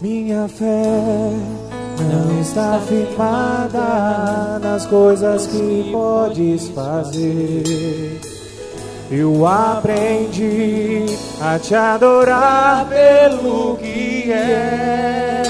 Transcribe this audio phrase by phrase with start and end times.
[0.00, 1.32] Minha fé
[1.98, 8.20] não está firmada nas coisas que podes fazer.
[9.10, 11.04] Eu aprendi
[11.42, 15.42] a te adorar pelo que é.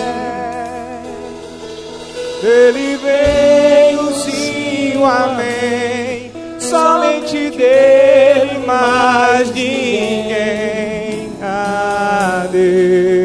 [2.43, 6.33] Ele veio, sim, o amém.
[6.59, 11.29] Somente dele, mais ninguém.
[11.43, 13.18] A Deus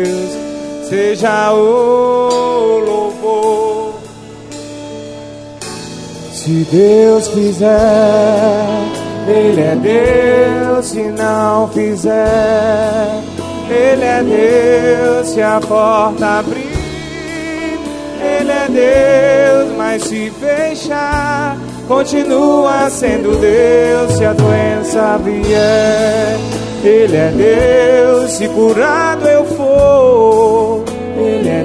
[0.93, 3.95] seja o louvor.
[6.31, 7.71] Se Deus fizer,
[9.27, 10.85] Ele é Deus.
[10.85, 13.23] Se não fizer,
[13.69, 15.29] Ele é Deus.
[15.29, 17.79] Se a porta abrir,
[18.21, 19.75] Ele é Deus.
[19.75, 21.57] Mas se fechar,
[21.87, 24.11] continua sendo Deus.
[24.15, 26.37] Se a doença vier,
[26.83, 28.31] Ele é Deus.
[28.33, 29.42] Se curado eu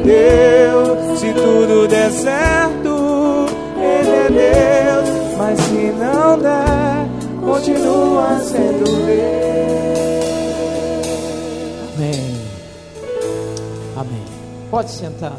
[0.08, 1.20] Deus.
[1.20, 5.36] Se tudo der certo, Ele é Deus.
[5.36, 7.06] Mas se não der,
[7.44, 9.18] continua sendo Deus.
[11.94, 12.40] Amém.
[13.96, 14.24] Amém.
[14.70, 15.36] Pode sentar.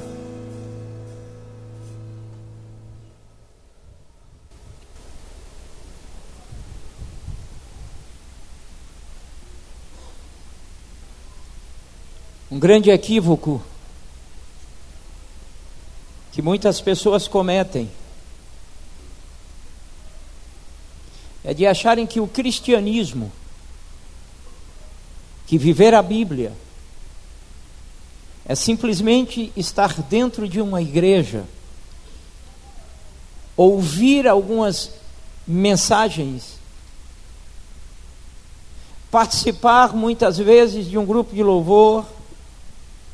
[12.51, 13.61] Um grande equívoco
[16.39, 17.91] que muitas pessoas cometem.
[21.43, 23.29] É de acharem que o cristianismo,
[25.45, 26.53] que viver a Bíblia,
[28.45, 31.43] é simplesmente estar dentro de uma igreja,
[33.57, 34.91] ouvir algumas
[35.45, 36.53] mensagens,
[39.11, 42.05] participar muitas vezes de um grupo de louvor,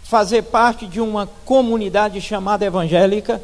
[0.05, 3.43] fazer parte de uma comunidade chamada evangélica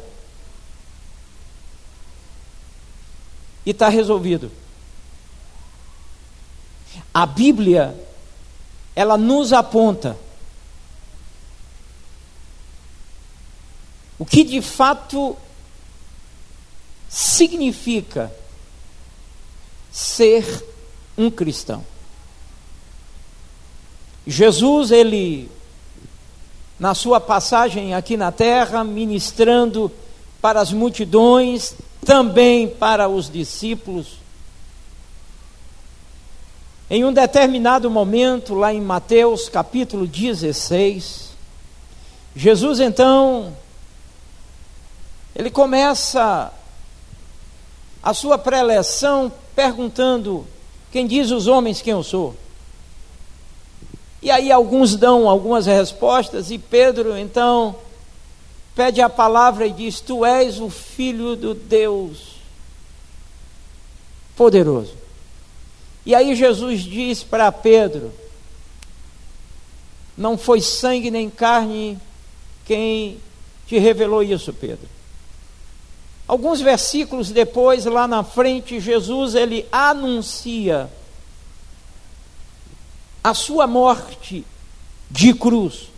[3.66, 4.50] e está resolvido.
[7.12, 7.96] A Bíblia,
[8.94, 10.16] ela nos aponta
[14.16, 15.36] o que de fato
[17.08, 18.32] significa
[19.90, 20.64] ser
[21.18, 21.84] um cristão.
[24.24, 25.50] Jesus, ele,
[26.82, 29.88] na sua passagem aqui na terra, ministrando
[30.40, 34.18] para as multidões, também para os discípulos,
[36.90, 41.28] em um determinado momento, lá em Mateus capítulo 16,
[42.34, 43.56] Jesus então,
[45.36, 46.52] ele começa
[48.02, 50.44] a sua preleção perguntando:
[50.90, 52.34] Quem diz os homens quem eu sou?
[54.22, 57.74] E aí alguns dão algumas respostas, e Pedro então
[58.74, 62.36] pede a palavra e diz: Tu és o filho do Deus
[64.36, 64.94] poderoso.
[66.06, 68.12] E aí Jesus diz para Pedro:
[70.16, 71.98] Não foi sangue nem carne
[72.64, 73.18] quem
[73.66, 74.88] te revelou isso, Pedro.
[76.28, 80.88] Alguns versículos depois, lá na frente, Jesus ele anuncia
[83.22, 84.44] a sua morte
[85.10, 85.88] de cruz.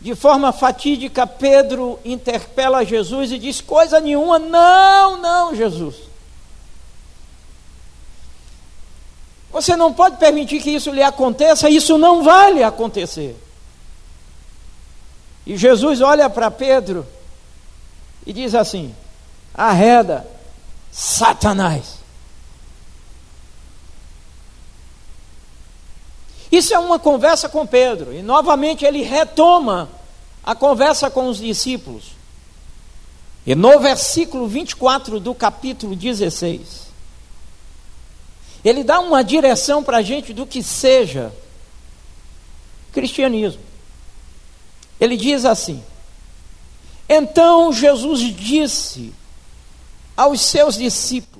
[0.00, 5.96] De forma fatídica, Pedro interpela Jesus e diz: Coisa nenhuma, não, não, Jesus.
[9.52, 13.36] Você não pode permitir que isso lhe aconteça, isso não vai lhe acontecer.
[15.44, 17.06] E Jesus olha para Pedro
[18.24, 18.94] e diz assim:
[19.52, 20.26] arreda,
[20.92, 21.99] Satanás.
[26.50, 29.88] Isso é uma conversa com Pedro, e novamente ele retoma
[30.42, 32.12] a conversa com os discípulos.
[33.46, 36.88] E no versículo 24 do capítulo 16,
[38.64, 41.32] ele dá uma direção para a gente do que seja
[42.92, 43.62] cristianismo.
[45.00, 45.82] Ele diz assim:
[47.08, 49.14] Então Jesus disse
[50.16, 51.39] aos seus discípulos: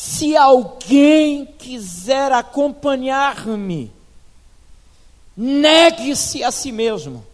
[0.00, 3.92] Se alguém quiser acompanhar-me,
[5.36, 7.26] negue-se a si mesmo,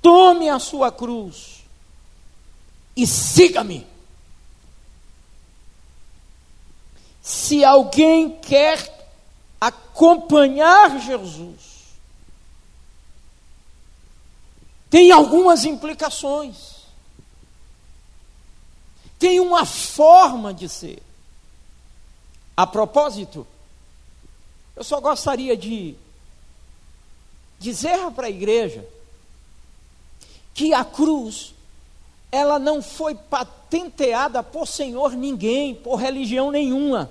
[0.00, 1.62] tome a sua cruz
[2.96, 3.86] e siga-me.
[7.20, 9.12] Se alguém quer
[9.60, 11.98] acompanhar Jesus,
[14.88, 16.76] tem algumas implicações,
[19.18, 21.09] tem uma forma de ser.
[22.56, 23.46] A propósito,
[24.76, 25.94] eu só gostaria de
[27.58, 28.86] dizer para a igreja
[30.54, 31.54] que a cruz
[32.32, 37.10] ela não foi patenteada por senhor ninguém, por religião nenhuma.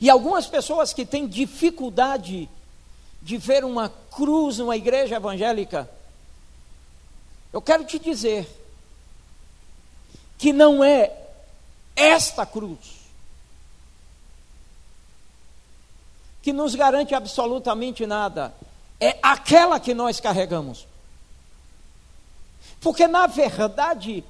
[0.00, 2.48] E algumas pessoas que têm dificuldade
[3.20, 5.88] de ver uma cruz numa igreja evangélica,
[7.52, 8.48] eu quero te dizer
[10.38, 11.21] que não é
[11.94, 13.02] esta cruz
[16.42, 18.52] que nos garante absolutamente nada,
[18.98, 20.86] é aquela que nós carregamos.
[22.80, 24.24] Porque, na verdade,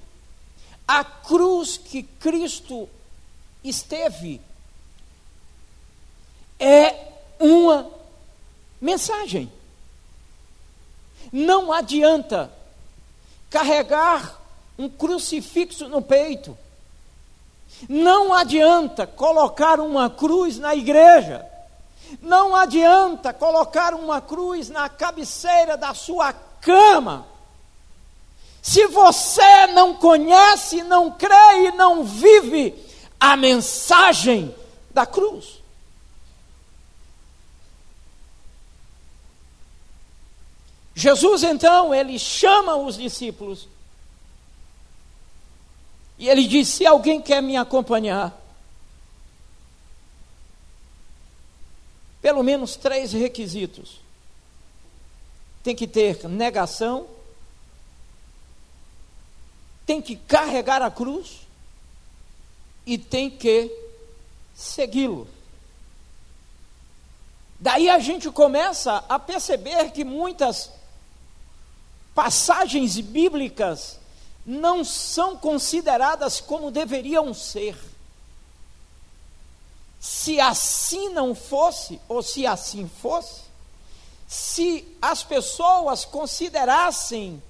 [0.87, 2.87] a cruz que Cristo
[3.65, 4.41] esteve
[6.59, 7.91] é uma
[8.79, 9.51] mensagem.
[11.33, 12.53] Não adianta
[13.49, 14.39] carregar
[14.79, 16.57] um crucifixo no peito.
[17.89, 21.47] Não adianta colocar uma cruz na igreja.
[22.21, 27.27] Não adianta colocar uma cruz na cabeceira da sua cama.
[28.61, 32.75] Se você não conhece, não crê e não vive
[33.19, 34.55] a mensagem
[34.91, 35.61] da cruz.
[40.95, 43.67] Jesus então, ele chama os discípulos
[46.23, 48.41] e ele diz: Se alguém quer me acompanhar,
[52.21, 54.01] pelo menos três requisitos:
[55.65, 57.09] tem que ter negação,
[59.85, 61.41] tem que carregar a cruz
[62.87, 63.69] e tem que
[64.55, 65.27] segui-lo.
[67.59, 70.71] Daí a gente começa a perceber que muitas
[72.15, 73.99] passagens bíblicas
[74.45, 77.77] não são consideradas como deveriam ser.
[80.01, 83.43] Se assim não fosse, ou se assim fosse,
[84.27, 87.41] se as pessoas considerassem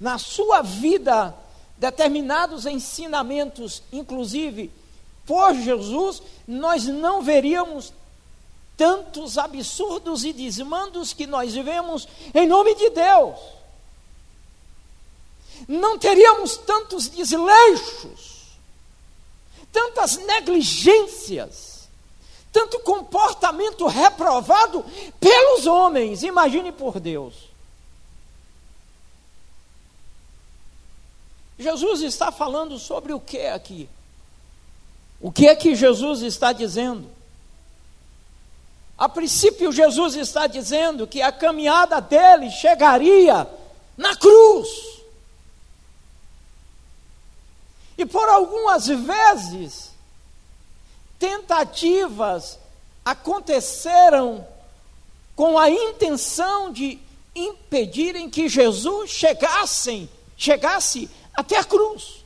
[0.00, 1.34] na sua vida
[1.76, 4.72] determinados ensinamentos, inclusive
[5.24, 7.92] por Jesus, nós não veríamos
[8.76, 13.59] tantos absurdos e desmandos que nós vemos em nome de Deus
[15.70, 18.58] não teríamos tantos desleixos,
[19.70, 21.88] tantas negligências,
[22.50, 24.84] tanto comportamento reprovado
[25.20, 27.34] pelos homens, imagine por Deus.
[31.56, 33.88] Jesus está falando sobre o que aqui?
[35.20, 37.08] O que é que Jesus está dizendo?
[38.98, 43.48] A princípio, Jesus está dizendo que a caminhada dele chegaria
[43.96, 44.99] na cruz.
[48.00, 49.90] E por algumas vezes,
[51.18, 52.58] tentativas
[53.04, 54.48] aconteceram
[55.36, 56.98] com a intenção de
[57.36, 62.24] impedirem que Jesus chegasse, chegasse até a cruz.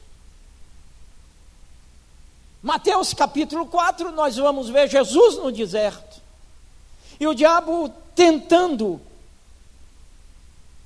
[2.63, 6.23] Mateus capítulo 4, nós vamos ver Jesus no deserto.
[7.19, 9.01] E o diabo tentando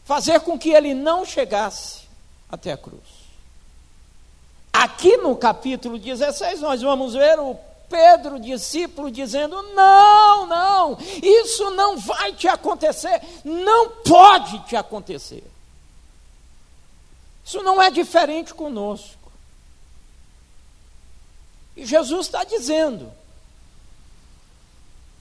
[0.06, 2.08] fazer com que ele não chegasse
[2.50, 3.17] até a cruz.
[4.78, 7.58] Aqui no capítulo 16, nós vamos ver o
[7.88, 15.42] Pedro, discípulo, dizendo: Não, não, isso não vai te acontecer, não pode te acontecer.
[17.44, 19.32] Isso não é diferente conosco.
[21.76, 23.12] E Jesus está dizendo: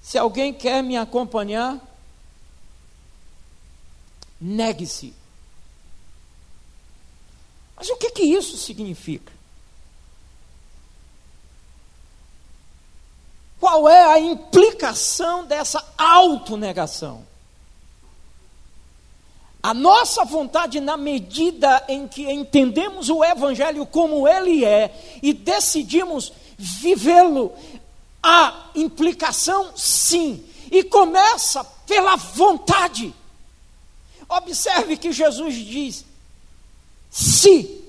[0.04, 1.80] se alguém quer me acompanhar,
[4.40, 5.16] negue-se.
[7.76, 9.37] Mas o que, que isso significa?
[13.78, 17.24] Qual é a implicação dessa autonegação?
[19.62, 26.34] A nossa vontade, na medida em que entendemos o Evangelho como ele é e decidimos
[26.58, 27.54] vivê-lo,
[28.24, 33.14] a implicação, sim, e começa pela vontade.
[34.28, 36.04] Observe que Jesus diz:
[37.12, 37.86] se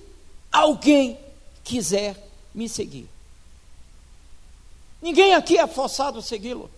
[0.53, 1.19] alguém
[1.65, 2.15] quiser
[2.55, 3.09] me seguir.
[5.01, 6.71] Ninguém aqui é forçado a segui-lo.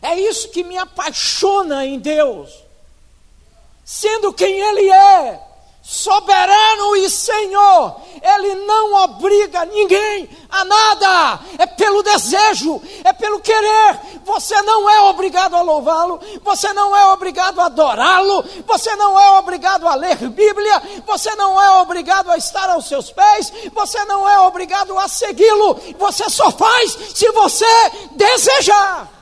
[0.00, 2.52] É isso que me apaixona em Deus.
[3.84, 5.40] Sendo quem Ele é,
[5.86, 14.00] soberano e Senhor, Ele não obriga ninguém a nada, é pelo desejo, é pelo querer.
[14.24, 19.38] Você não é obrigado a louvá-lo, você não é obrigado a adorá-lo, você não é
[19.38, 24.26] obrigado a ler Bíblia, você não é obrigado a estar aos seus pés, você não
[24.26, 29.12] é obrigado a segui-lo, você só faz se você desejar.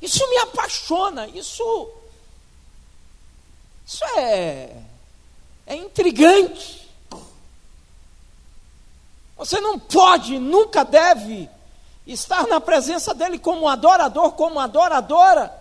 [0.00, 2.03] Isso me apaixona, isso.
[3.86, 4.70] Isso é.
[5.66, 6.84] É intrigante.
[9.36, 11.48] Você não pode, nunca deve
[12.06, 15.52] estar na presença dele como adorador, como adoradora,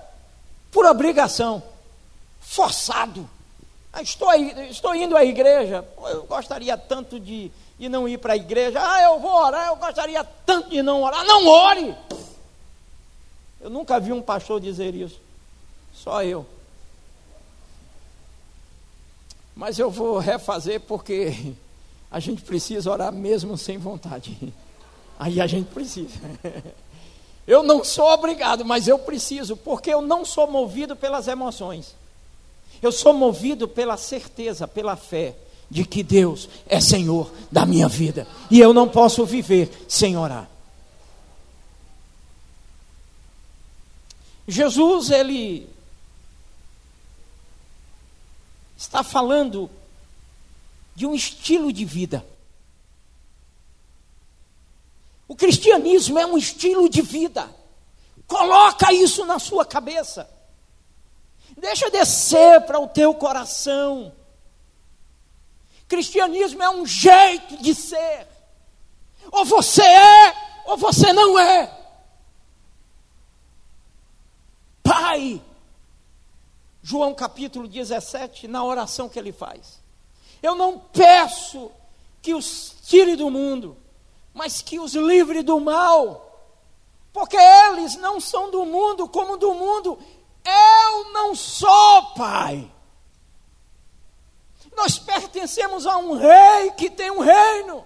[0.72, 1.64] por obrigação,
[2.40, 3.30] forçado.
[3.92, 8.38] Ah, estou, estou indo à igreja, eu gostaria tanto de, de não ir para a
[8.38, 8.80] igreja.
[8.82, 11.24] Ah, eu vou orar, eu gostaria tanto de não orar.
[11.26, 11.96] Não ore!
[13.62, 15.20] Eu nunca vi um pastor dizer isso,
[15.94, 16.46] só eu.
[19.56, 21.54] Mas eu vou refazer porque
[22.10, 24.54] a gente precisa orar mesmo sem vontade.
[25.20, 26.20] Aí a gente precisa.
[27.46, 31.94] Eu não sou obrigado, mas eu preciso, porque eu não sou movido pelas emoções.
[32.82, 35.36] Eu sou movido pela certeza, pela fé
[35.70, 38.28] de que Deus é Senhor da minha vida.
[38.50, 40.50] E eu não posso viver sem orar.
[44.48, 45.70] Jesus, ele
[48.84, 49.72] está falando
[50.94, 52.26] de um estilo de vida.
[55.26, 57.50] O cristianismo é um estilo de vida.
[58.28, 60.30] Coloca isso na sua cabeça.
[61.58, 64.14] Deixa descer para o teu coração.
[65.88, 68.28] Cristianismo é um jeito de ser.
[69.32, 70.36] Ou você é,
[70.66, 71.72] ou você não é.
[74.84, 75.42] Pai,
[76.84, 79.82] João capítulo 17, na oração que ele faz.
[80.42, 81.72] Eu não peço
[82.22, 83.78] que os tire do mundo,
[84.34, 86.30] mas que os livre do mal,
[87.14, 89.98] porque eles não são do mundo, como do mundo
[90.46, 92.70] eu não sou, Pai.
[94.76, 97.86] Nós pertencemos a um rei que tem um reino.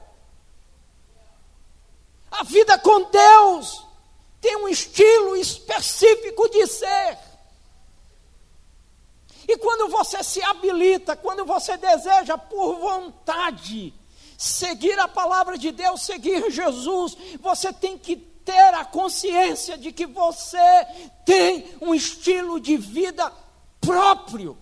[2.31, 3.85] A vida com Deus
[4.41, 7.26] tem um estilo específico de ser.
[9.47, 13.93] E quando você se habilita, quando você deseja por vontade
[14.37, 20.05] seguir a palavra de Deus, seguir Jesus, você tem que ter a consciência de que
[20.05, 20.85] você
[21.25, 23.33] tem um estilo de vida
[23.81, 24.57] próprio,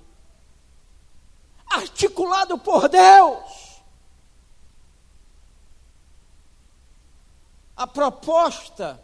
[1.68, 3.84] articulado por Deus.
[7.76, 9.04] A proposta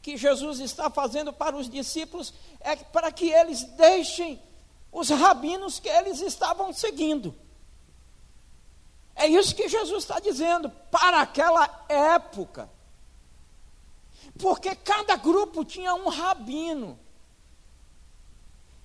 [0.00, 4.42] que Jesus está fazendo para os discípulos é para que eles deixem
[4.92, 7.34] os rabinos que eles estavam seguindo.
[9.14, 12.70] É isso que Jesus está dizendo para aquela época.
[14.38, 16.98] Porque cada grupo tinha um rabino.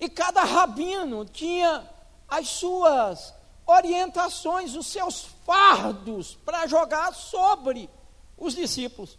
[0.00, 1.88] E cada rabino tinha
[2.26, 3.34] as suas
[3.66, 7.90] orientações, os seus fardos para jogar sobre
[8.36, 9.18] os discípulos.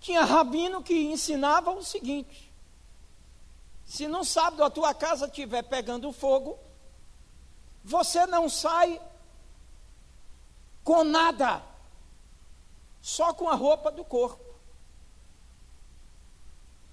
[0.00, 2.49] Tinha rabino que ensinava o seguinte:
[3.90, 6.56] se no sábado a tua casa estiver pegando fogo,
[7.82, 9.00] você não sai
[10.84, 11.60] com nada,
[13.02, 14.54] só com a roupa do corpo.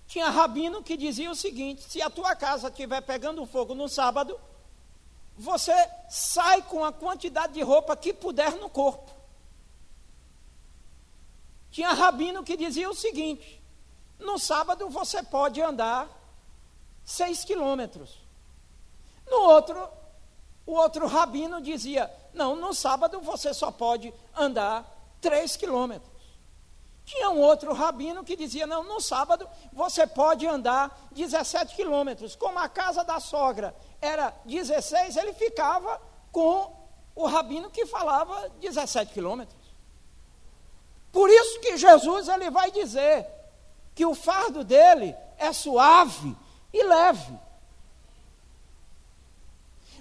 [0.07, 4.39] Tinha rabino que dizia o seguinte: se a tua casa estiver pegando fogo no sábado,
[5.37, 5.75] você
[6.09, 9.11] sai com a quantidade de roupa que puder no corpo.
[11.69, 13.61] Tinha rabino que dizia o seguinte:
[14.17, 16.16] no sábado você pode andar
[17.07, 18.19] seis quilômetros.
[19.25, 19.89] No outro,
[20.65, 24.85] o outro rabino dizia: não, no sábado você só pode andar
[25.21, 26.11] três quilômetros.
[27.05, 32.35] Tinha um outro rabino que dizia: não, no sábado você pode andar 17 quilômetros.
[32.35, 36.75] Como a casa da sogra era 16, ele ficava com
[37.15, 39.57] o rabino que falava 17 quilômetros.
[41.09, 43.25] Por isso que Jesus ele vai dizer
[43.95, 46.35] que o fardo dele é suave
[46.73, 47.33] e leve.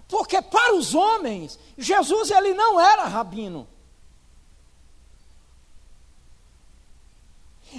[0.09, 3.69] Porque para os homens, Jesus ele não era rabino.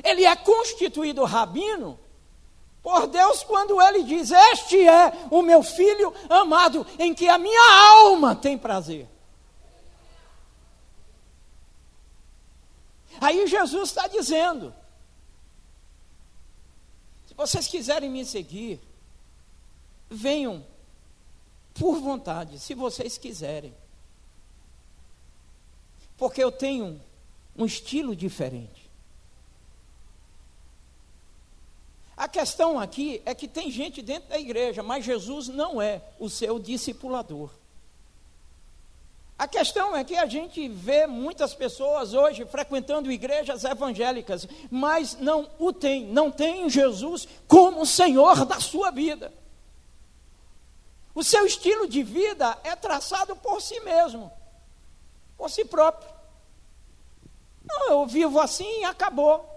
[0.04, 2.00] Ele é constituído rabino
[2.84, 7.82] por Deus quando ele diz: Este é o meu filho amado, em que a minha
[8.04, 9.08] alma tem prazer.
[13.20, 14.74] Aí Jesus está dizendo:
[17.38, 18.82] vocês quiserem me seguir,
[20.10, 20.66] venham
[21.76, 23.74] por vontade, se vocês quiserem.
[26.18, 27.00] Porque eu tenho
[27.56, 28.90] um estilo diferente.
[32.16, 36.28] A questão aqui é que tem gente dentro da igreja, mas Jesus não é o
[36.28, 37.52] seu discipulador.
[39.38, 45.48] A questão é que a gente vê muitas pessoas hoje frequentando igrejas evangélicas, mas não
[45.60, 49.32] o tem, não tem Jesus como Senhor da sua vida.
[51.14, 54.32] O seu estilo de vida é traçado por si mesmo,
[55.38, 56.10] por si próprio.
[57.64, 59.48] Não, eu vivo assim e acabou.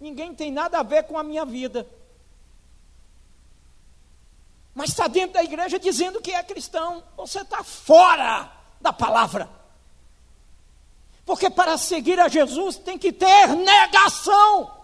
[0.00, 1.86] Ninguém tem nada a ver com a minha vida.
[4.74, 7.04] Mas está dentro da igreja dizendo que é cristão.
[7.16, 9.48] Você está fora da palavra.
[11.24, 14.74] Porque para seguir a Jesus tem que ter negação.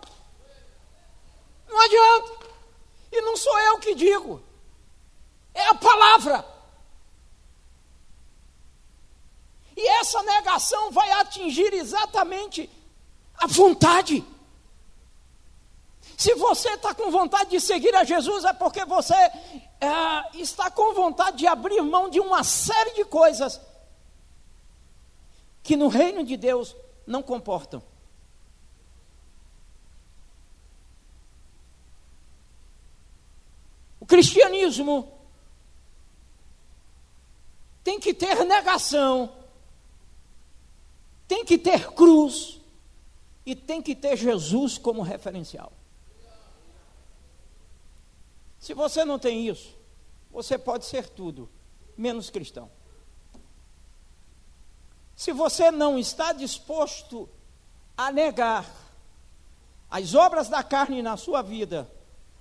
[1.66, 2.44] Não adianta.
[3.10, 4.42] E não sou eu que digo.
[5.54, 6.44] É a palavra.
[9.76, 12.68] E essa negação vai atingir exatamente
[13.38, 14.24] a vontade.
[16.16, 19.30] Se você está com vontade de seguir a Jesus, é porque você é,
[20.34, 23.60] está com vontade de abrir mão de uma série de coisas
[25.64, 27.82] que no reino de Deus não comportam.
[33.98, 35.10] O cristianismo
[37.82, 39.34] tem que ter negação,
[41.26, 42.60] tem que ter cruz
[43.46, 45.72] e tem que ter Jesus como referencial.
[48.60, 49.74] Se você não tem isso,
[50.30, 51.48] você pode ser tudo,
[51.96, 52.70] menos cristão.
[55.16, 57.28] Se você não está disposto
[57.96, 58.68] a negar
[59.90, 61.88] as obras da carne na sua vida,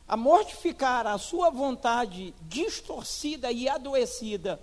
[0.07, 4.59] a mortificar a sua vontade distorcida e adoecida,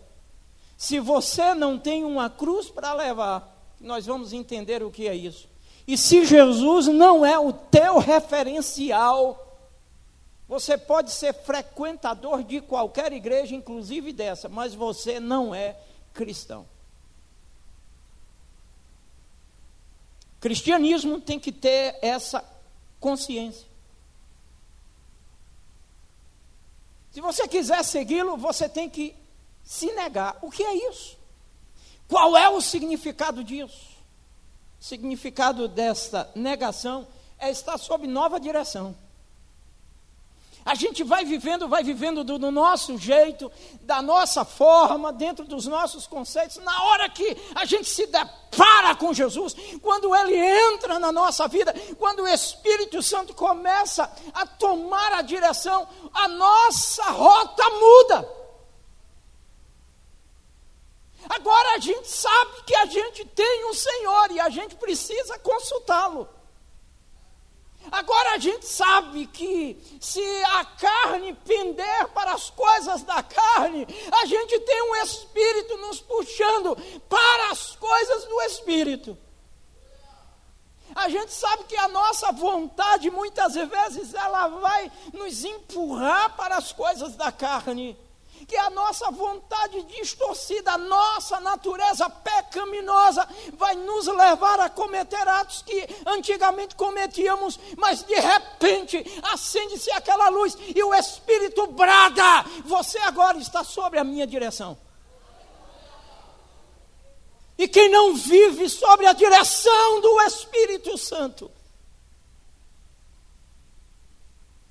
[0.77, 5.49] se você não tem uma cruz para levar, nós vamos entender o que é isso.
[5.87, 9.47] E se Jesus não é o teu referencial,
[10.49, 15.77] você pode ser frequentador de qualquer igreja, inclusive dessa, mas você não é
[16.13, 16.67] cristão.
[20.41, 22.43] Cristianismo tem que ter essa
[22.99, 23.69] consciência.
[27.13, 29.15] Se você quiser segui-lo, você tem que
[29.63, 30.39] se negar.
[30.41, 31.19] O que é isso?
[32.09, 33.91] Qual é o significado disso?
[34.81, 37.07] O significado desta negação
[37.39, 38.97] é estar sob nova direção.
[40.65, 43.51] A gente vai vivendo, vai vivendo do, do, nosso jeito,
[43.83, 46.59] da nossa forma, dentro dos nossos conceitos.
[46.59, 51.75] Na hora que a gente se depara com Jesus, quando Ele entra na nossa vida,
[51.99, 58.41] quando o Espírito Santo começa a tomar a direção, a nossa rota muda.
[61.29, 66.29] Agora a gente sabe que a gente tem um Senhor e a gente precisa consultá-lo.
[67.91, 73.87] Agora a gente sabe que se a carne pender para as coisas da carne,
[74.23, 76.77] a gente tem um espírito nos puxando
[77.09, 79.19] para as coisas do espírito.
[80.95, 86.73] A gente sabe que a nossa vontade muitas vezes ela vai nos empurrar para as
[86.73, 87.97] coisas da carne
[88.51, 95.63] que a nossa vontade distorcida, a nossa natureza pecaminosa vai nos levar a cometer atos
[95.63, 103.39] que antigamente cometíamos, mas de repente acende-se aquela luz e o Espírito brada: Você agora
[103.39, 104.77] está sobre a minha direção.
[107.57, 111.49] E quem não vive sobre a direção do Espírito Santo,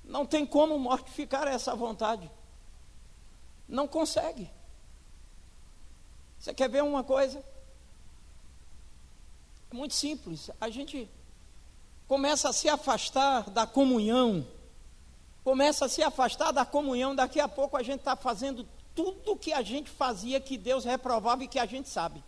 [0.04, 2.30] não tem como mortificar essa vontade.
[3.70, 4.50] Não consegue.
[6.38, 7.42] Você quer ver uma coisa?
[9.70, 10.50] É muito simples.
[10.60, 11.08] A gente
[12.08, 14.44] começa a se afastar da comunhão.
[15.44, 17.14] Começa a se afastar da comunhão.
[17.14, 20.84] Daqui a pouco a gente está fazendo tudo o que a gente fazia que Deus
[20.84, 22.24] reprovava e que a gente sabe.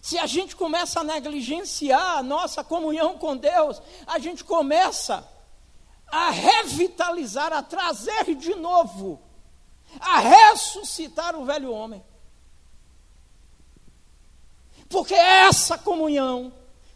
[0.00, 5.26] Se a gente começa a negligenciar a nossa comunhão com Deus, a gente começa
[6.10, 9.20] a revitalizar, a trazer de novo,
[10.00, 12.02] a ressuscitar o velho homem.
[14.88, 16.52] Porque é essa comunhão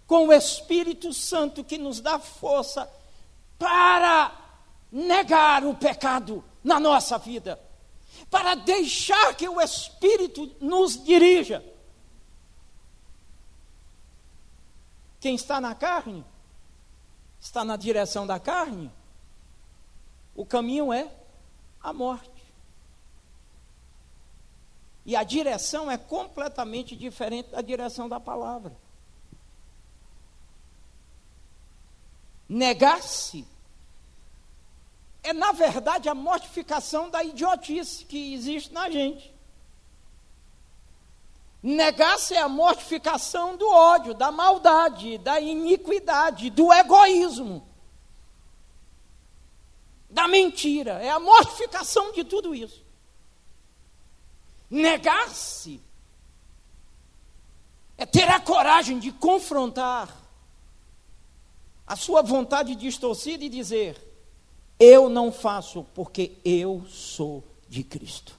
[0.07, 2.91] com o Espírito Santo que nos dá força
[3.59, 4.33] para
[4.91, 7.61] negar o pecado na nossa vida,
[8.31, 11.65] para deixar que o Espírito nos dirija.
[15.21, 16.25] Quem está na carne,
[17.41, 18.91] está na direção da carne,
[20.35, 21.11] o caminho é
[21.83, 22.31] a morte.
[25.05, 28.77] E a direção é completamente diferente da direção da palavra.
[32.49, 33.47] Negar-se
[35.23, 39.33] é, na verdade, a mortificação da idiotice que existe na gente.
[41.63, 47.65] Negar-se é a mortificação do ódio, da maldade, da iniquidade, do egoísmo,
[50.13, 51.03] da mentira.
[51.03, 52.85] É a mortificação de tudo isso.
[54.71, 55.81] Negar-se
[57.97, 60.15] é ter a coragem de confrontar
[61.87, 63.97] a sua vontade distorcida e dizer:
[64.79, 68.39] Eu não faço porque eu sou de Cristo.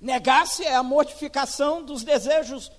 [0.00, 2.70] Negar-se é a mortificação dos desejos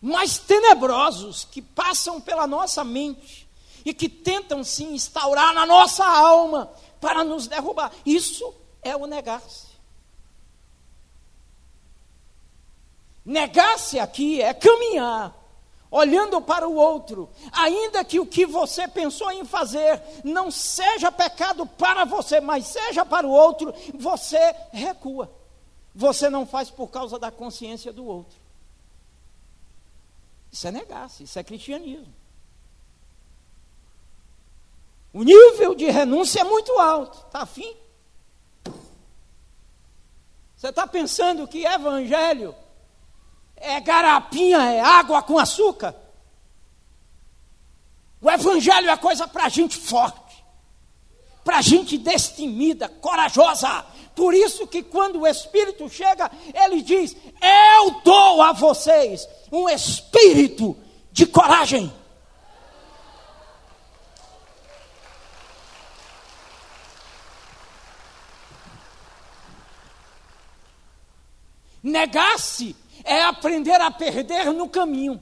[0.00, 3.48] mais tenebrosos que passam pela nossa mente
[3.84, 7.92] e que tentam se instaurar na nossa alma para nos derrubar.
[8.04, 9.68] Isso é o negar-se.
[13.24, 15.40] Negar-se aqui é caminhar
[15.90, 21.66] olhando para o outro, ainda que o que você pensou em fazer não seja pecado
[21.66, 25.30] para você, mas seja para o outro, você recua.
[25.92, 28.39] Você não faz por causa da consciência do outro.
[30.50, 32.14] Isso é negar-se, isso é cristianismo.
[35.12, 37.76] O nível de renúncia é muito alto, está afim?
[40.56, 42.54] Você está pensando que evangelho
[43.56, 45.94] é garapinha, é água com açúcar.
[48.20, 50.44] O Evangelho é coisa para gente forte,
[51.42, 53.86] para gente destemida, corajosa.
[54.14, 60.76] Por isso que quando o Espírito chega, ele diz: Eu dou a vocês um espírito
[61.12, 61.92] de coragem.
[71.82, 75.20] Negar-se é aprender a perder no caminho.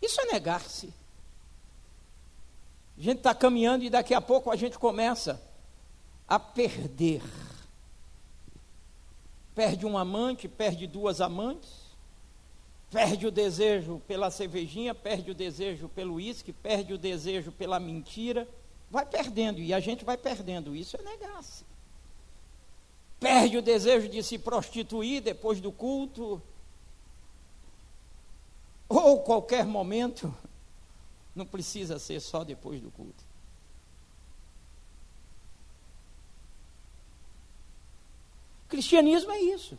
[0.00, 0.92] Isso é negar-se.
[2.98, 5.40] A gente está caminhando e daqui a pouco a gente começa
[6.28, 7.22] a perder.
[9.54, 11.70] Perde um amante, perde duas amantes,
[12.90, 18.48] perde o desejo pela cervejinha, perde o desejo pelo uísque, perde o desejo pela mentira,
[18.90, 20.74] vai perdendo e a gente vai perdendo.
[20.74, 21.64] Isso é negar-se
[23.22, 26.42] perde o desejo de se prostituir depois do culto,
[28.88, 30.34] ou qualquer momento,
[31.34, 33.24] não precisa ser só depois do culto.
[38.72, 39.78] Cristianismo é isso.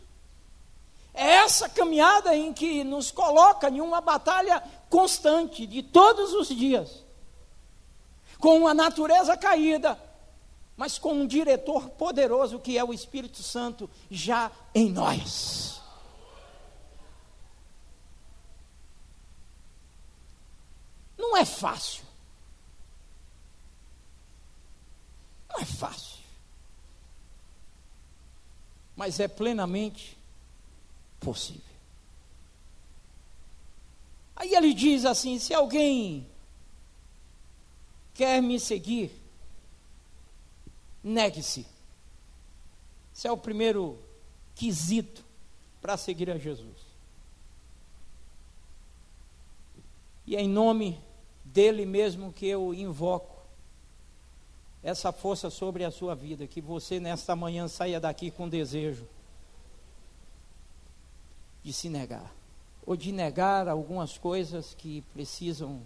[1.12, 7.04] É essa caminhada em que nos coloca em uma batalha constante de todos os dias,
[8.38, 9.98] com a natureza caída,
[10.76, 15.80] mas com um diretor poderoso que é o Espírito Santo já em nós.
[21.18, 22.04] Não é fácil.
[25.48, 26.13] Não é fácil.
[28.96, 30.16] Mas é plenamente
[31.20, 31.62] possível.
[34.36, 36.26] Aí ele diz assim: se alguém
[38.12, 39.10] quer me seguir,
[41.02, 41.66] negue-se.
[43.14, 43.98] Esse é o primeiro
[44.54, 45.24] quesito
[45.80, 46.84] para seguir a Jesus.
[50.26, 51.00] E é em nome
[51.44, 53.33] dele mesmo que eu invoco
[54.84, 59.08] essa força sobre a sua vida, que você nesta manhã saia daqui com desejo
[61.62, 62.30] de se negar,
[62.84, 65.80] ou de negar algumas coisas que precisam,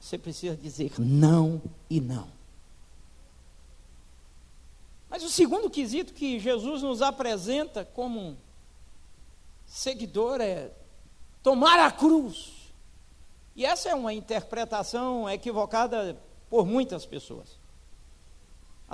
[0.00, 1.60] você precisa dizer não
[1.90, 2.26] e não.
[5.10, 8.38] Mas o segundo quesito que Jesus nos apresenta como
[9.66, 10.70] seguidor é
[11.42, 12.72] tomar a cruz.
[13.54, 17.62] E essa é uma interpretação equivocada por muitas pessoas.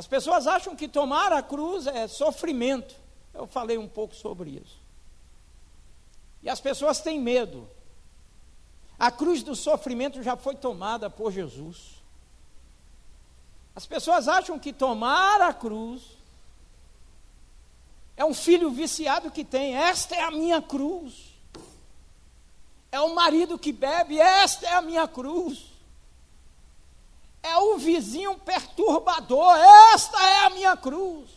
[0.00, 2.94] As pessoas acham que tomar a cruz é sofrimento.
[3.34, 4.80] Eu falei um pouco sobre isso.
[6.42, 7.68] E as pessoas têm medo.
[8.98, 12.02] A cruz do sofrimento já foi tomada por Jesus.
[13.76, 16.02] As pessoas acham que tomar a cruz
[18.16, 21.34] é um filho viciado que tem, esta é a minha cruz.
[22.90, 25.69] É o marido que bebe, esta é a minha cruz.
[27.42, 29.56] É o vizinho perturbador,
[29.94, 31.30] esta é a minha cruz.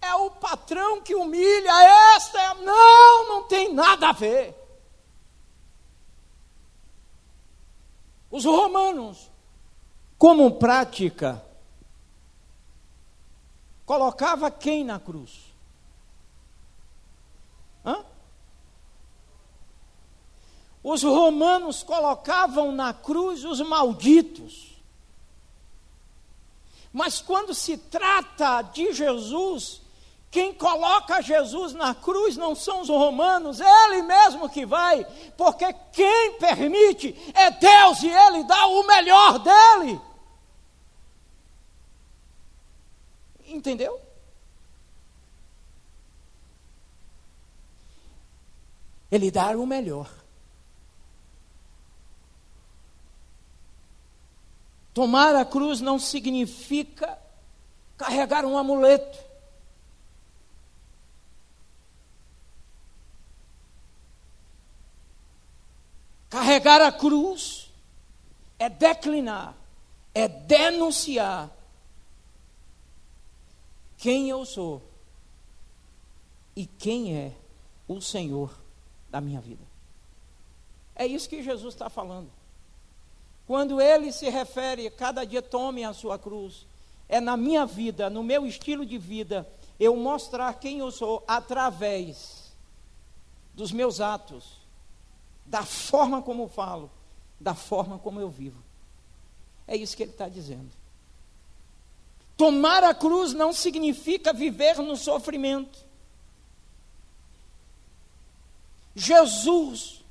[0.00, 1.72] É o patrão que humilha,
[2.16, 2.54] esta é.
[2.54, 4.58] Não, não tem nada a ver.
[8.30, 9.30] Os romanos
[10.22, 11.44] como prática,
[13.84, 15.52] colocava quem na cruz?
[17.84, 18.04] Hã?
[20.80, 24.71] Os romanos colocavam na cruz os malditos.
[26.92, 29.80] Mas quando se trata de Jesus,
[30.30, 35.04] quem coloca Jesus na cruz não são os romanos, é Ele mesmo que vai,
[35.36, 40.00] porque quem permite é Deus e Ele dá o melhor dele.
[43.46, 44.00] Entendeu?
[49.10, 50.21] Ele dá o melhor.
[54.94, 57.18] Tomar a cruz não significa
[57.96, 59.18] carregar um amuleto.
[66.28, 67.70] Carregar a cruz
[68.58, 69.54] é declinar,
[70.14, 71.50] é denunciar
[73.98, 74.82] quem eu sou
[76.56, 77.32] e quem é
[77.86, 78.58] o Senhor
[79.10, 79.62] da minha vida.
[80.94, 82.30] É isso que Jesus está falando.
[83.52, 86.66] Quando ele se refere, cada dia tome a sua cruz,
[87.06, 89.46] é na minha vida, no meu estilo de vida,
[89.78, 92.50] eu mostrar quem eu sou através
[93.52, 94.56] dos meus atos,
[95.44, 96.90] da forma como falo,
[97.38, 98.56] da forma como eu vivo.
[99.68, 100.70] É isso que ele está dizendo.
[102.38, 105.78] Tomar a cruz não significa viver no sofrimento.
[108.96, 110.01] Jesus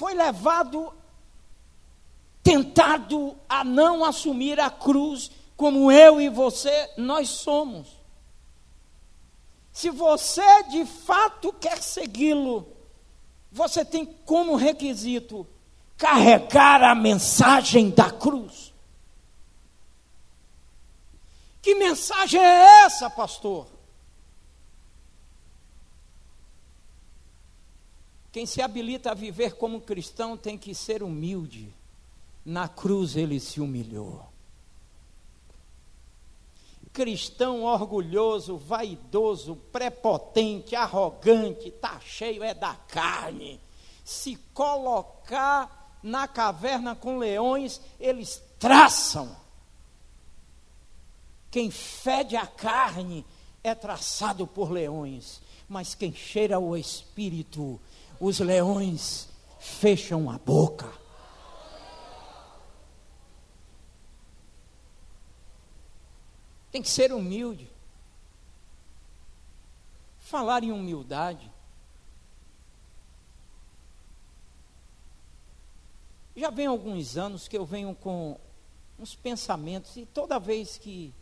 [0.00, 0.94] foi levado,
[2.42, 7.86] tentado a não assumir a cruz como eu e você, nós somos.
[9.70, 12.66] Se você de fato quer segui-lo,
[13.52, 15.46] você tem como requisito
[15.98, 18.72] carregar a mensagem da cruz.
[21.60, 23.66] Que mensagem é essa, pastor?
[28.32, 31.74] Quem se habilita a viver como cristão tem que ser humilde.
[32.44, 34.24] Na cruz ele se humilhou.
[36.92, 43.60] Cristão orgulhoso, vaidoso, prepotente, arrogante, tá cheio é da carne.
[44.04, 49.36] Se colocar na caverna com leões, eles traçam.
[51.50, 53.24] Quem fede a carne
[53.62, 57.80] é traçado por leões, mas quem cheira o espírito
[58.20, 60.92] os leões fecham a boca.
[66.70, 67.68] Tem que ser humilde.
[70.18, 71.50] Falar em humildade.
[76.36, 78.38] Já vem alguns anos que eu venho com
[78.98, 81.12] uns pensamentos, e toda vez que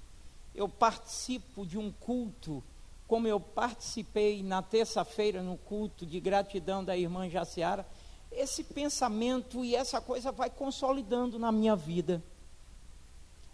[0.54, 2.62] eu participo de um culto
[3.09, 7.88] como eu participei na terça-feira no culto de gratidão da irmã Jaciara,
[8.31, 12.23] esse pensamento e essa coisa vai consolidando na minha vida.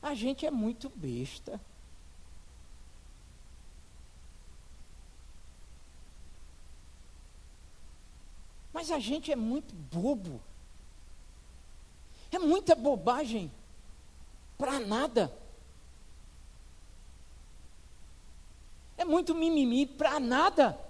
[0.02, 1.60] A gente é muito besta.
[8.72, 10.42] Mas a gente é muito bobo.
[12.32, 13.52] É muita bobagem
[14.58, 15.32] para nada.
[19.04, 20.80] É muito mimimi para nada.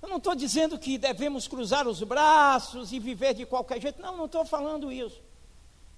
[0.00, 4.00] Eu não estou dizendo que devemos cruzar os braços e viver de qualquer jeito.
[4.00, 5.20] Não, não estou falando isso.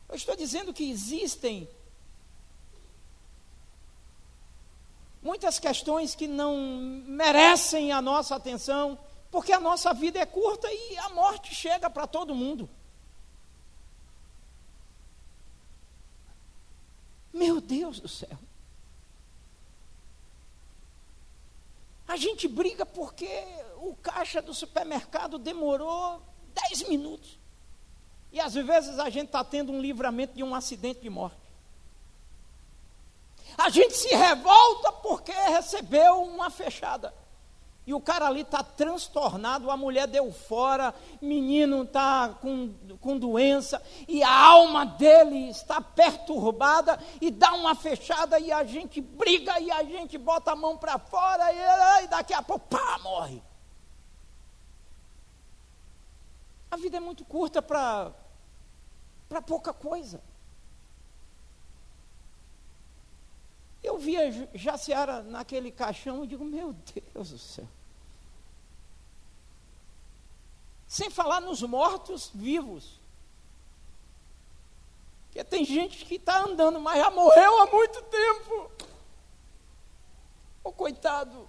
[0.08, 1.68] Eu estou dizendo que existem
[5.22, 6.56] muitas questões que não
[7.06, 8.98] merecem a nossa atenção,
[9.30, 12.70] porque a nossa vida é curta e a morte chega para todo mundo.
[17.34, 18.38] Meu Deus do céu.
[22.06, 23.28] A gente briga porque
[23.78, 26.22] o caixa do supermercado demorou
[26.70, 27.38] 10 minutos.
[28.32, 31.38] E às vezes a gente está tendo um livramento de um acidente de morte.
[33.56, 37.14] A gente se revolta porque recebeu uma fechada.
[37.86, 43.82] E o cara ali está transtornado, a mulher deu fora, menino está com, com doença,
[44.08, 49.70] e a alma dele está perturbada, e dá uma fechada, e a gente briga, e
[49.70, 53.42] a gente bota a mão para fora, e, e daqui a pouco, pá, morre.
[56.70, 58.12] A vida é muito curta para
[59.46, 60.22] pouca coisa.
[63.84, 67.68] Eu via Jaciara naquele caixão e digo, meu Deus do céu.
[70.88, 72.98] Sem falar nos mortos vivos.
[75.26, 78.70] Porque tem gente que está andando, mas já morreu há muito tempo.
[80.64, 81.40] Ô oh, coitado,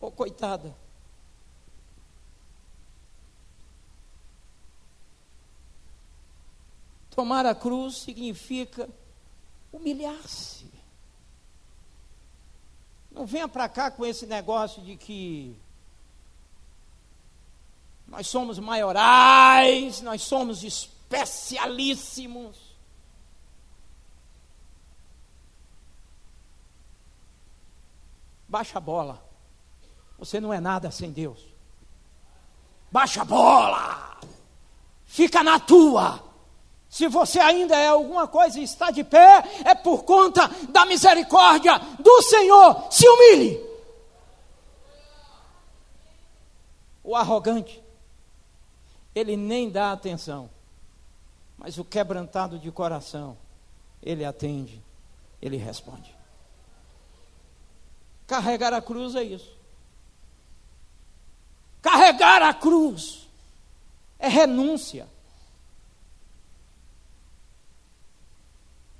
[0.00, 0.76] ô oh, coitada.
[7.10, 8.88] Tomar a cruz significa
[9.72, 10.73] humilhar-se.
[13.14, 15.56] Não venha para cá com esse negócio de que
[18.08, 22.74] nós somos maiorais, nós somos especialíssimos.
[28.48, 29.24] Baixa a bola.
[30.18, 31.40] Você não é nada sem Deus.
[32.90, 34.18] Baixa a bola.
[35.06, 36.23] Fica na tua.
[36.94, 41.76] Se você ainda é alguma coisa e está de pé, é por conta da misericórdia
[41.98, 42.86] do Senhor.
[42.88, 43.60] Se humilhe.
[47.02, 47.82] O arrogante,
[49.12, 50.48] ele nem dá atenção,
[51.58, 53.36] mas o quebrantado de coração,
[54.00, 54.80] ele atende,
[55.42, 56.14] ele responde.
[58.24, 59.52] Carregar a cruz é isso.
[61.82, 63.26] Carregar a cruz
[64.16, 65.12] é renúncia.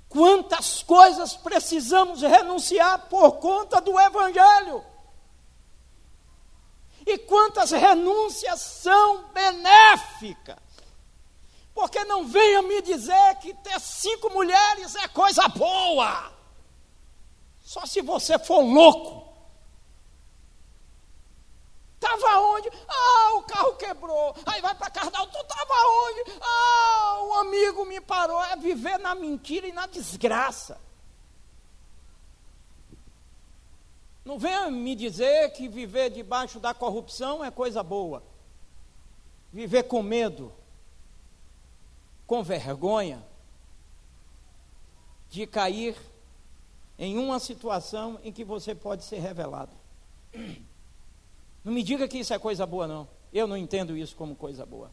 [0.09, 4.83] Quantas coisas precisamos renunciar por conta do Evangelho?
[7.05, 10.57] E quantas renúncias são benéficas?
[11.73, 16.31] Porque não venha me dizer que ter cinco mulheres é coisa boa.
[17.61, 19.24] Só se você for louco.
[22.05, 22.69] Estava onde?
[22.87, 24.35] Ah, o carro quebrou.
[24.45, 26.39] Aí vai para Cardal, tu estava onde?
[26.39, 28.43] Ah, o amigo me parou.
[28.43, 30.79] É viver na mentira e na desgraça.
[34.23, 38.23] Não venha me dizer que viver debaixo da corrupção é coisa boa.
[39.51, 40.53] Viver com medo,
[42.27, 43.25] com vergonha
[45.29, 45.97] de cair
[46.99, 49.71] em uma situação em que você pode ser revelado.
[51.65, 53.07] Não me diga que isso é coisa boa, não.
[53.33, 54.91] Eu não entendo isso como coisa boa.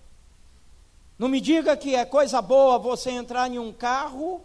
[1.18, 4.42] Não me diga que é coisa boa você entrar em um carro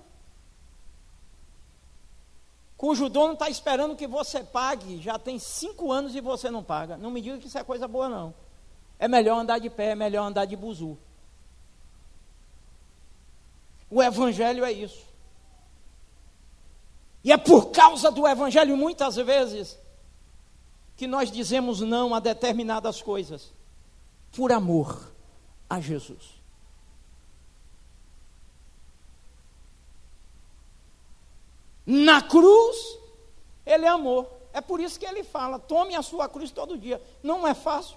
[2.75, 6.95] cujo dono está esperando que você pague, já tem cinco anos e você não paga.
[6.97, 8.33] Não me diga que isso é coisa boa, não.
[8.99, 10.97] É melhor andar de pé, é melhor andar de buzu.
[13.89, 15.07] O Evangelho é isso.
[17.23, 19.79] E é por causa do Evangelho, muitas vezes,
[20.97, 23.53] que nós dizemos não a determinadas coisas,
[24.35, 25.13] por amor
[25.69, 26.35] a Jesus.
[31.85, 32.99] Na cruz,
[33.65, 34.41] ele amou.
[34.51, 37.01] É por isso que ele fala: tome a sua cruz todo dia.
[37.21, 37.95] Não é fácil.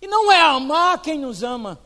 [0.00, 1.80] E não é amar quem nos ama.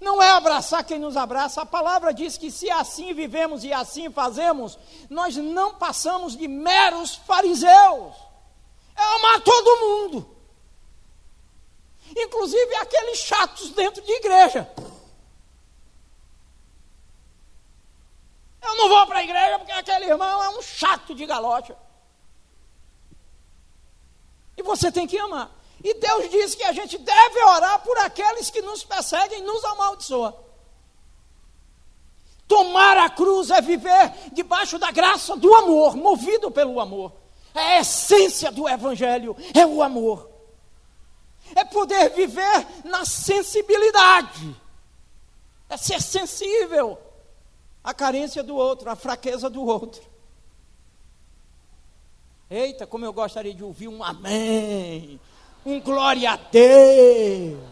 [0.00, 1.62] Não é abraçar quem nos abraça.
[1.62, 4.78] A palavra diz que se assim vivemos e assim fazemos,
[5.10, 8.14] nós não passamos de meros fariseus.
[8.96, 10.36] É amar todo mundo.
[12.16, 14.70] Inclusive aqueles chatos dentro de igreja.
[18.62, 21.76] Eu não vou para a igreja porque aquele irmão é um chato de galocha.
[24.56, 25.57] E você tem que amar.
[25.82, 29.64] E Deus diz que a gente deve orar por aqueles que nos perseguem e nos
[29.64, 30.34] amaldiçoam.
[32.48, 37.12] Tomar a cruz é viver debaixo da graça do amor, movido pelo amor.
[37.54, 40.28] É a essência do Evangelho, é o amor.
[41.54, 44.56] É poder viver na sensibilidade.
[45.68, 46.98] É ser sensível
[47.84, 50.02] à carência do outro, à fraqueza do outro.
[52.50, 55.20] Eita, como eu gostaria de ouvir um amém
[55.68, 57.68] um glória a Deus.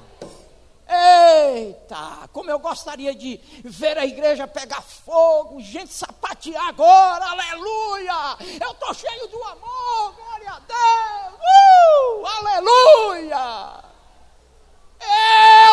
[0.89, 8.37] Eita, como eu gostaria de ver a igreja pegar fogo, gente sapatear agora, aleluia!
[8.61, 13.85] Eu estou cheio do amor, glória a Deus, uh, aleluia!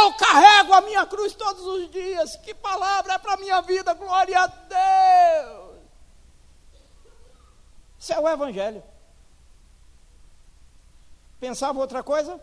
[0.02, 3.94] Eu carrego a minha cruz todos os dias, que palavra é para a minha vida,
[3.94, 5.74] glória a Deus!
[8.00, 8.84] Isso é o Evangelho.
[11.44, 12.40] Pensava outra coisa?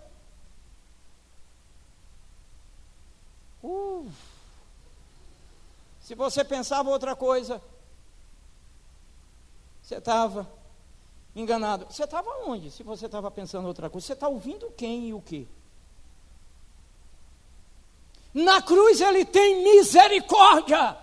[3.65, 4.07] Uh,
[6.03, 7.63] se você pensava outra coisa,
[9.83, 10.46] você estava
[11.35, 11.87] enganado.
[11.87, 12.71] Você estava onde?
[12.71, 15.48] Se você estava pensando outra coisa, você está ouvindo quem e o que?
[18.35, 20.94] Na cruz ele tem misericórdia.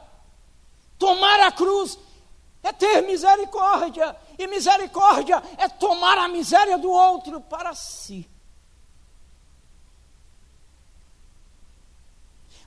[1.00, 1.98] Tomar a cruz
[2.64, 4.16] é ter misericórdia.
[4.38, 8.30] E misericórdia é tomar a miséria do outro para si.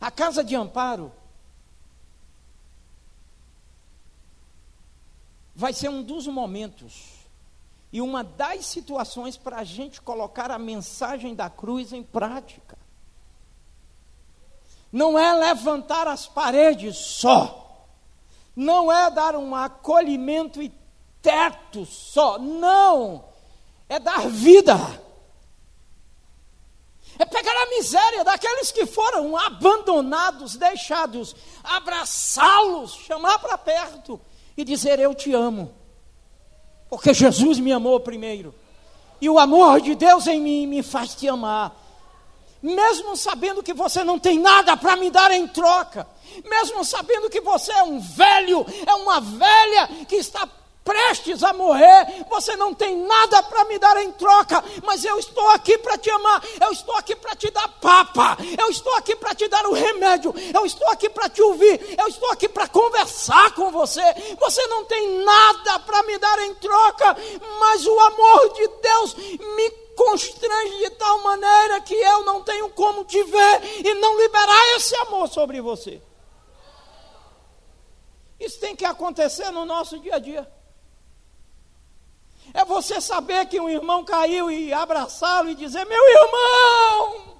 [0.01, 1.13] A casa de amparo
[5.55, 7.21] vai ser um dos momentos
[7.93, 12.79] e uma das situações para a gente colocar a mensagem da cruz em prática.
[14.93, 17.60] não é levantar as paredes só,
[18.55, 20.73] não é dar um acolhimento e
[21.23, 23.25] teto só, não,
[23.89, 24.77] é dar vida.
[27.19, 34.19] É pegar a miséria daqueles que foram abandonados, deixados, abraçá-los, chamar para perto
[34.57, 35.75] e dizer: Eu te amo,
[36.89, 38.55] porque Jesus me amou primeiro,
[39.21, 41.80] e o amor de Deus em mim me faz te amar
[42.63, 46.07] mesmo sabendo que você não tem nada para me dar em troca,
[46.45, 50.49] mesmo sabendo que você é um velho, é uma velha que está
[50.85, 55.49] prestes a morrer, você não tem nada para me dar em troca, mas eu estou
[55.51, 59.35] aqui para te amar, eu estou aqui para te dar papa, eu estou aqui para
[59.35, 63.55] te dar o remédio, eu estou aqui para te ouvir, eu estou aqui para conversar
[63.55, 64.03] com você.
[64.39, 67.17] Você não tem nada para me dar em troca,
[67.61, 69.15] mas o amor de Deus
[69.57, 69.71] me
[70.01, 74.97] constrange de tal maneira que eu não tenho como te ver e não liberar esse
[74.97, 76.01] amor sobre você.
[78.39, 80.51] Isso tem que acontecer no nosso dia a dia.
[82.55, 87.37] É você saber que um irmão caiu e abraçá-lo e dizer: Meu irmão,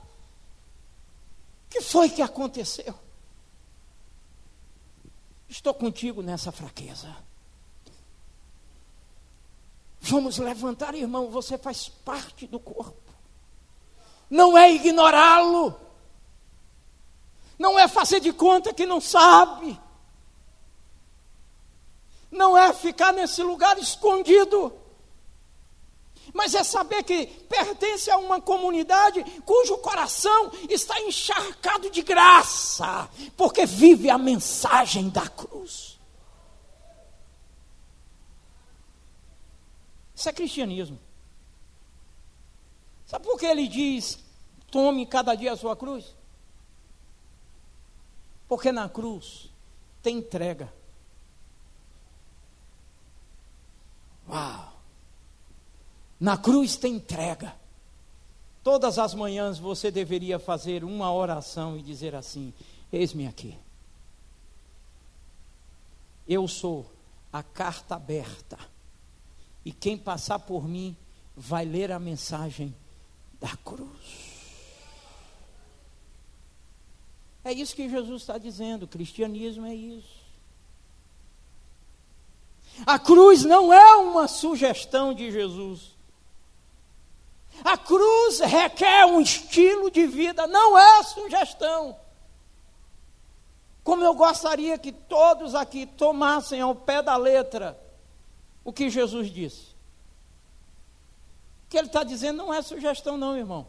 [1.71, 2.95] que foi que aconteceu?
[5.49, 7.09] Estou contigo nessa fraqueza.
[10.01, 13.13] Vamos levantar, irmão, você faz parte do corpo.
[14.31, 15.79] Não é ignorá-lo.
[17.59, 19.79] Não é fazer de conta que não sabe.
[22.31, 24.73] Não é ficar nesse lugar escondido.
[26.33, 33.67] Mas é saber que pertence a uma comunidade cujo coração está encharcado de graça, porque
[33.67, 36.00] vive a mensagem da cruz.
[40.21, 41.01] Isso é cristianismo.
[43.07, 44.23] Sabe por que ele diz:
[44.71, 46.15] tome cada dia a sua cruz?
[48.47, 49.49] Porque na cruz
[50.03, 50.71] tem entrega.
[54.29, 54.75] Uau!
[56.21, 57.57] Na cruz tem entrega.
[58.63, 62.53] Todas as manhãs você deveria fazer uma oração e dizer assim:
[62.93, 63.57] Eis-me aqui.
[66.29, 66.85] Eu sou
[67.33, 68.70] a carta aberta
[69.65, 70.97] e quem passar por mim
[71.37, 72.75] vai ler a mensagem
[73.41, 74.31] da cruz.
[77.43, 80.21] É isso que Jesus está dizendo, o cristianismo é isso.
[82.87, 85.95] A cruz não é uma sugestão de Jesus.
[87.65, 91.97] A cruz requer um estilo de vida, não é sugestão.
[93.83, 97.79] Como eu gostaria que todos aqui tomassem ao pé da letra
[98.65, 99.71] o que Jesus disse.
[101.65, 103.67] O que ele está dizendo não é sugestão, não, irmão.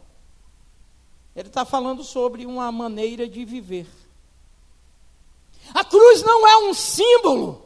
[1.34, 3.88] Ele está falando sobre uma maneira de viver.
[5.72, 7.64] A cruz não é um símbolo.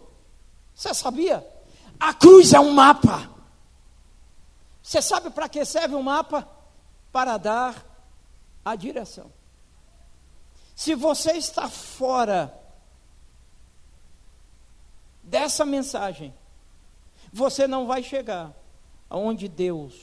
[0.75, 1.47] Você sabia?
[1.99, 3.31] A cruz é um mapa.
[4.83, 6.49] Você sabe para que serve um mapa?
[7.11, 7.85] Para dar
[8.65, 9.33] a direção.
[10.75, 12.55] Se você está fora
[15.23, 16.35] dessa mensagem,
[17.37, 18.57] você não vai chegar
[19.11, 19.95] aonde Deus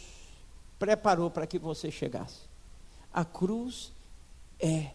[0.78, 2.42] preparou para que você chegasse.
[3.12, 3.92] A cruz
[4.60, 4.92] é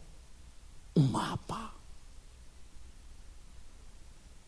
[0.97, 1.75] um mapa.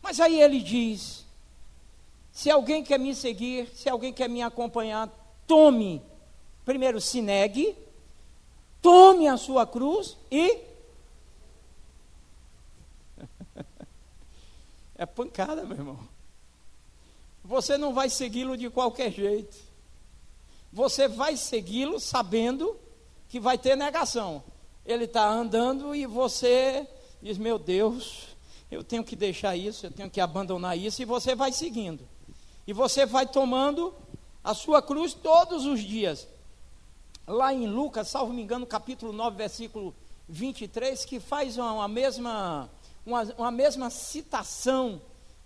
[0.01, 1.25] Mas aí ele diz:
[2.31, 5.09] se alguém quer me seguir, se alguém quer me acompanhar,
[5.45, 6.01] tome,
[6.63, 7.75] primeiro se negue,
[8.81, 10.59] tome a sua cruz e.
[14.95, 16.10] é pancada, meu irmão
[17.43, 19.57] você não vai segui-lo de qualquer jeito.
[20.71, 22.77] Você vai segui-lo sabendo
[23.27, 24.43] que vai ter negação.
[24.85, 26.87] Ele está andando e você
[27.21, 28.27] diz: Meu Deus,
[28.69, 32.07] eu tenho que deixar isso, eu tenho que abandonar isso, e você vai seguindo.
[32.65, 33.93] E você vai tomando
[34.43, 36.27] a sua cruz todos os dias.
[37.27, 39.95] Lá em Lucas, salvo me engano, capítulo 9, versículo
[40.27, 42.69] 23, que faz uma, uma mesma,
[43.05, 45.01] uma, uma mesma citação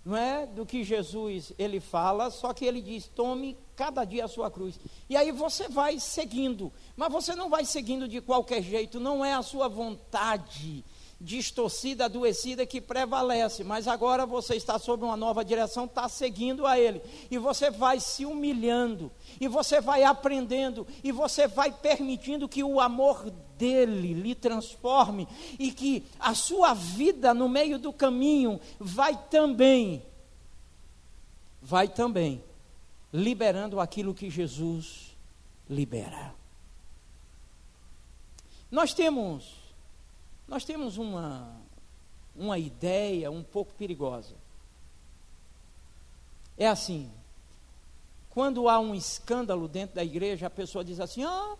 [0.06, 4.28] não é do que Jesus ele fala, só que ele diz: tome cada dia a
[4.28, 4.78] sua cruz.
[5.10, 9.34] E aí você vai seguindo, mas você não vai seguindo de qualquer jeito, não é
[9.34, 10.84] a sua vontade
[11.20, 16.78] distorcida, adoecida que prevalece, mas agora você está sob uma nova direção, está seguindo a
[16.78, 17.00] Ele,
[17.30, 19.10] e você vai se humilhando,
[19.40, 25.26] e você vai aprendendo, e você vai permitindo que o amor dele lhe transforme,
[25.58, 30.02] e que a sua vida no meio do caminho vai também,
[31.62, 32.44] vai também,
[33.10, 35.16] liberando aquilo que Jesus
[35.68, 36.34] libera.
[38.70, 39.65] Nós temos
[40.46, 41.60] Nós temos uma,
[42.34, 44.34] uma ideia um pouco perigosa.
[46.56, 47.10] É assim:
[48.30, 51.56] quando há um escândalo dentro da igreja, a pessoa diz assim: ah,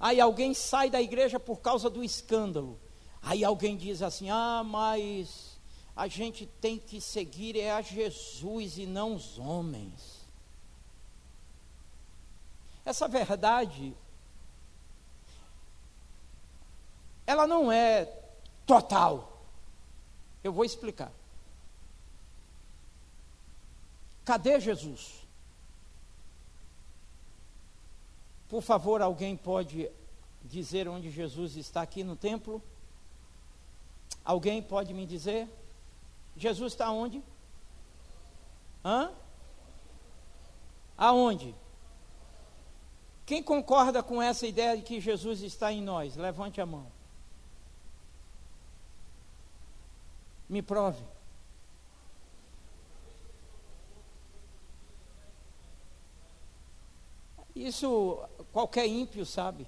[0.00, 2.78] aí alguém sai da igreja por causa do escândalo.
[3.20, 5.58] Aí alguém diz assim: ah, mas
[5.96, 10.24] a gente tem que seguir é a Jesus e não os homens.
[12.84, 13.96] Essa verdade,
[17.26, 18.04] ela não é
[18.64, 19.42] total.
[20.44, 21.12] Eu vou explicar.
[24.24, 25.26] Cadê Jesus?
[28.48, 29.90] Por favor, alguém pode
[30.44, 32.62] dizer onde Jesus está aqui no templo?
[34.24, 35.48] Alguém pode me dizer?
[36.36, 37.22] Jesus está onde?
[38.84, 39.10] Hã?
[40.96, 41.54] Aonde?
[43.24, 46.14] Quem concorda com essa ideia de que Jesus está em nós?
[46.16, 46.95] Levante a mão.
[50.48, 51.02] Me prove.
[57.54, 58.20] Isso
[58.52, 59.66] qualquer ímpio sabe.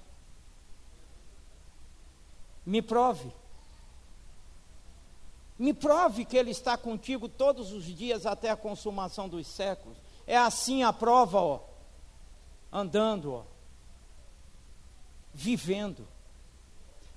[2.65, 3.33] Me prove.
[5.57, 9.97] Me prove que Ele está contigo todos os dias até a consumação dos séculos.
[10.25, 11.59] É assim a prova, ó.
[12.71, 13.43] Andando, ó.
[15.33, 16.07] Vivendo.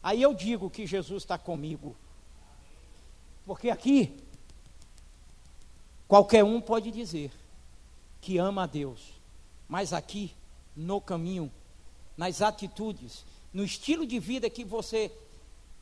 [0.02, 1.94] Aí eu digo que Jesus está comigo.
[3.44, 4.16] Porque aqui,
[6.06, 7.30] qualquer um pode dizer
[8.20, 9.00] que ama a Deus.
[9.68, 10.34] Mas aqui,
[10.76, 11.50] no caminho,
[12.16, 15.10] nas atitudes, no estilo de vida que você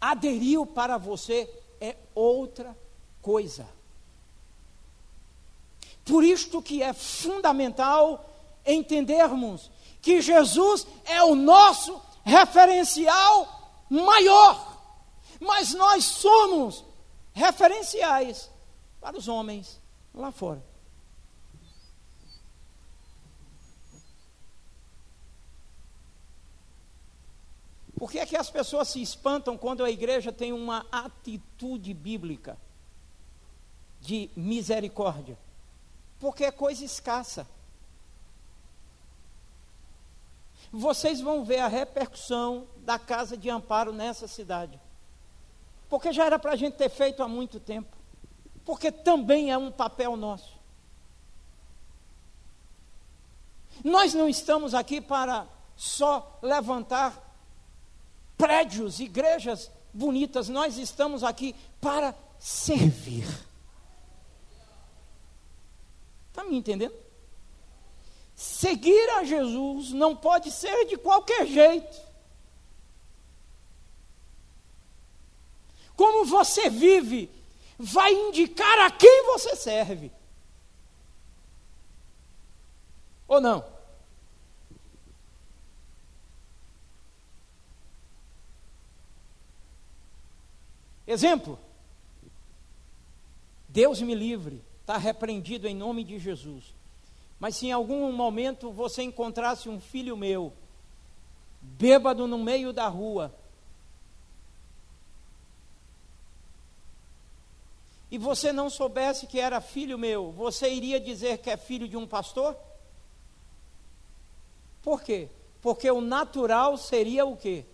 [0.01, 1.49] aderiu para você,
[1.81, 2.77] é outra
[3.21, 3.69] coisa.
[6.05, 8.29] Por isto que é fundamental
[8.65, 14.79] entendermos que Jesus é o nosso referencial maior,
[15.39, 16.85] mas nós somos
[17.41, 18.51] referenciais
[19.01, 19.80] para os homens
[20.14, 20.62] lá fora.
[27.99, 32.59] Por que é que as pessoas se espantam quando a igreja tem uma atitude bíblica
[34.01, 35.38] de misericórdia?
[36.18, 37.47] Porque é coisa escassa.
[40.72, 44.80] Vocês vão ver a repercussão da casa de amparo nessa cidade.
[45.91, 47.95] Porque já era para a gente ter feito há muito tempo.
[48.64, 50.57] Porque também é um papel nosso.
[53.82, 57.28] Nós não estamos aqui para só levantar
[58.38, 63.26] prédios, igrejas bonitas, nós estamos aqui para servir.
[66.28, 66.95] Está me entendendo?
[68.36, 72.10] Seguir a Jesus não pode ser de qualquer jeito.
[76.01, 77.28] Como você vive,
[77.78, 80.11] vai indicar a quem você serve.
[83.28, 83.62] Ou não?
[91.07, 91.59] Exemplo.
[93.68, 96.74] Deus me livre, está repreendido em nome de Jesus.
[97.38, 100.51] Mas se em algum momento você encontrasse um filho meu,
[101.61, 103.38] bêbado no meio da rua,
[108.11, 111.97] e você não soubesse que era filho meu, você iria dizer que é filho de
[111.97, 112.57] um pastor?
[114.83, 115.29] Por quê?
[115.61, 117.65] Porque o natural seria o quê?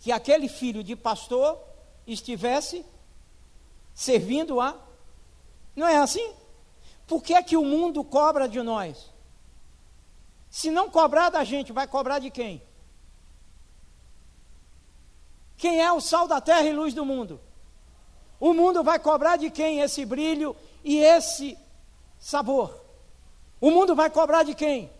[0.00, 1.60] Que aquele filho de pastor
[2.06, 2.84] estivesse
[3.94, 4.78] servindo a.
[5.76, 6.32] Não é assim?
[7.06, 9.12] Por que é que o mundo cobra de nós?
[10.48, 12.62] Se não cobrar da gente, vai cobrar de quem?
[15.56, 17.40] Quem é o sal da terra e luz do mundo?
[18.40, 21.58] O mundo vai cobrar de quem esse brilho e esse
[22.18, 22.78] sabor?
[23.60, 24.90] O mundo vai cobrar de quem?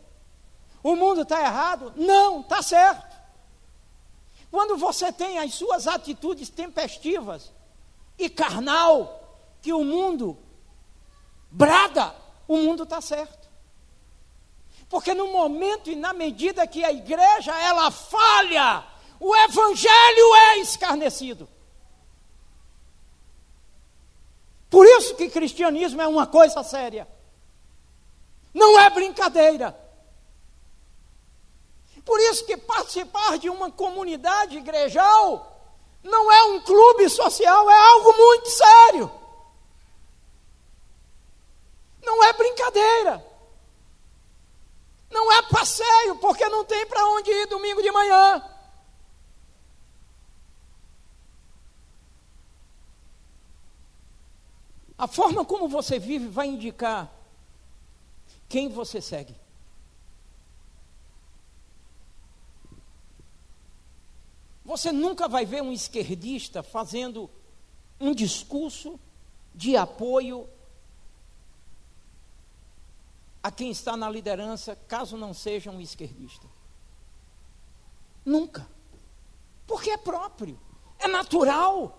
[0.82, 1.92] O mundo está errado?
[1.96, 3.16] Não, está certo.
[4.50, 7.52] Quando você tem as suas atitudes tempestivas
[8.18, 9.18] e carnal,
[9.60, 10.36] que o mundo
[11.50, 12.14] brada,
[12.46, 13.48] o mundo está certo.
[14.88, 18.84] Porque no momento e na medida que a igreja ela falha,
[19.20, 21.48] o evangelho é escarnecido.
[24.70, 27.08] Por isso que cristianismo é uma coisa séria.
[28.52, 29.78] Não é brincadeira.
[32.04, 35.58] Por isso que participar de uma comunidade igrejal
[36.02, 39.10] não é um clube social, é algo muito sério.
[42.02, 43.26] Não é brincadeira.
[45.10, 48.42] Não é passeio, porque não tem para onde ir domingo de manhã.
[54.98, 57.08] A forma como você vive vai indicar
[58.48, 59.34] quem você segue.
[64.64, 67.30] Você nunca vai ver um esquerdista fazendo
[68.00, 68.98] um discurso
[69.54, 70.48] de apoio
[73.42, 76.46] a quem está na liderança, caso não seja um esquerdista.
[78.24, 78.68] Nunca.
[79.66, 80.60] Porque é próprio,
[80.98, 81.97] é natural.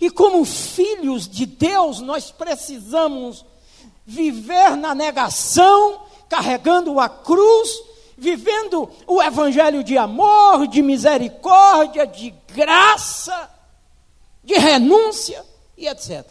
[0.00, 3.44] E como filhos de Deus, nós precisamos
[4.06, 7.82] viver na negação, carregando a cruz,
[8.16, 13.50] vivendo o evangelho de amor, de misericórdia, de graça,
[14.42, 15.44] de renúncia
[15.76, 16.26] e etc.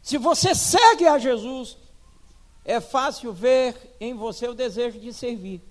[0.00, 1.76] Se você segue a Jesus,
[2.64, 5.62] é fácil ver em você o desejo de servir.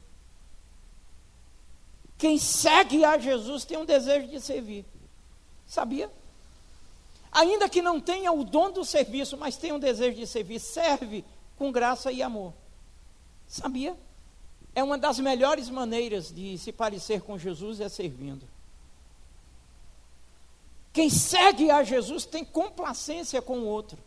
[2.17, 4.85] Quem segue a Jesus tem um desejo de servir.
[5.67, 6.09] Sabia?
[7.31, 11.25] Ainda que não tenha o dom do serviço, mas tem um desejo de servir, serve
[11.57, 12.53] com graça e amor.
[13.47, 13.95] Sabia?
[14.73, 18.47] É uma das melhores maneiras de se parecer com Jesus é servindo.
[20.93, 23.97] Quem segue a Jesus tem complacência com o outro.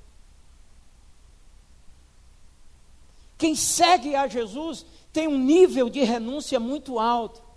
[3.37, 7.48] Quem segue a Jesus tem um nível de renúncia muito alto.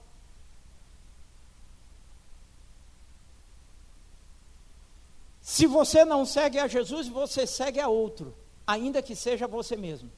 [5.52, 8.34] Se você não segue a Jesus, você segue a outro,
[8.66, 10.10] ainda que seja você mesmo.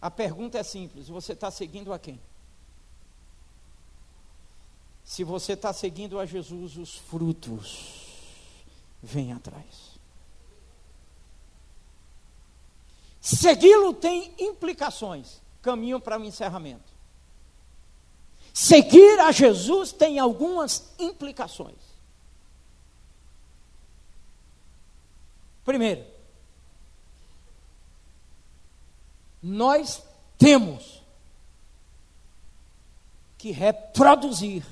[0.00, 2.18] A pergunta é simples: você está seguindo a quem?
[5.04, 8.08] Se você está seguindo a Jesus, os frutos
[9.02, 10.00] vêm atrás.
[13.20, 15.42] Segui-lo tem implicações.
[15.60, 16.94] Caminho para o encerramento.
[18.54, 21.83] Seguir a Jesus tem algumas implicações.
[25.64, 26.04] Primeiro,
[29.42, 30.02] nós
[30.38, 31.02] temos
[33.38, 34.64] que reproduzir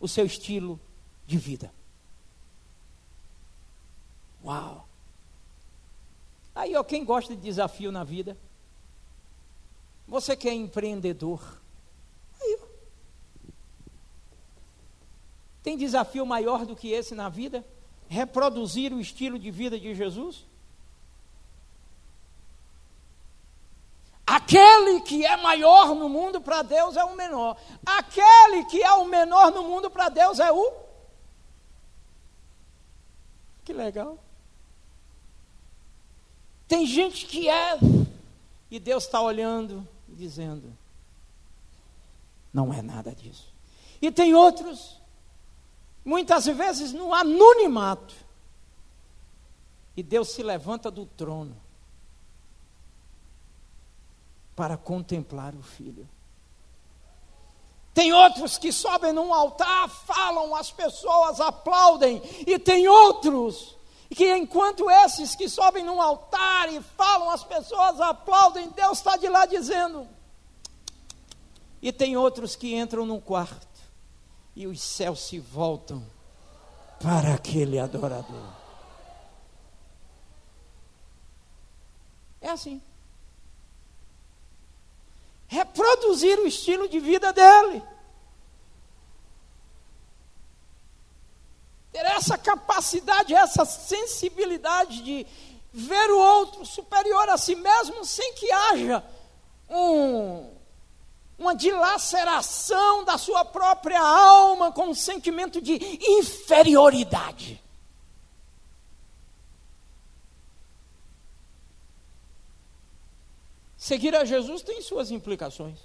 [0.00, 0.80] o seu estilo
[1.26, 1.72] de vida.
[4.44, 4.86] Uau!
[6.54, 8.36] Aí, ó, quem gosta de desafio na vida?
[10.06, 11.60] Você que é empreendedor.
[12.40, 12.66] Aí, ó.
[15.62, 17.64] Tem desafio maior do que esse na vida?
[18.12, 20.44] Reproduzir o estilo de vida de Jesus?
[24.26, 27.56] Aquele que é maior no mundo para Deus é o menor.
[27.84, 30.72] Aquele que é o menor no mundo para Deus é o.
[33.64, 34.18] Que legal.
[36.68, 37.78] Tem gente que é,
[38.70, 40.76] e Deus está olhando dizendo:
[42.52, 43.52] não é nada disso.
[44.00, 45.01] E tem outros
[46.04, 48.14] muitas vezes no anonimato.
[49.96, 51.56] E Deus se levanta do trono
[54.56, 56.08] para contemplar o filho.
[57.94, 63.76] Tem outros que sobem num altar, falam, as pessoas aplaudem, e tem outros
[64.14, 69.28] que enquanto esses que sobem num altar e falam, as pessoas aplaudem, Deus está de
[69.28, 70.08] lá dizendo.
[71.80, 73.71] E tem outros que entram num quarto
[74.54, 76.04] e os céus se voltam
[77.00, 78.52] para aquele adorador.
[82.40, 82.82] É assim.
[85.46, 87.82] Reproduzir o estilo de vida dele.
[91.92, 95.26] Ter essa capacidade, essa sensibilidade de
[95.72, 99.04] ver o outro superior a si mesmo sem que haja
[99.68, 100.51] um
[101.42, 107.60] uma dilaceração da sua própria alma com um sentimento de inferioridade.
[113.76, 115.80] Seguir a Jesus tem suas implicações.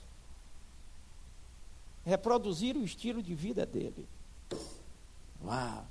[2.05, 4.07] Reproduzir o estilo de vida dele.
[5.43, 5.85] Uau!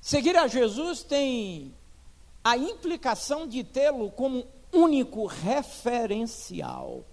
[0.00, 1.72] Seguir a Jesus tem
[2.42, 4.46] a implicação de tê-lo como
[4.76, 7.04] único referencial.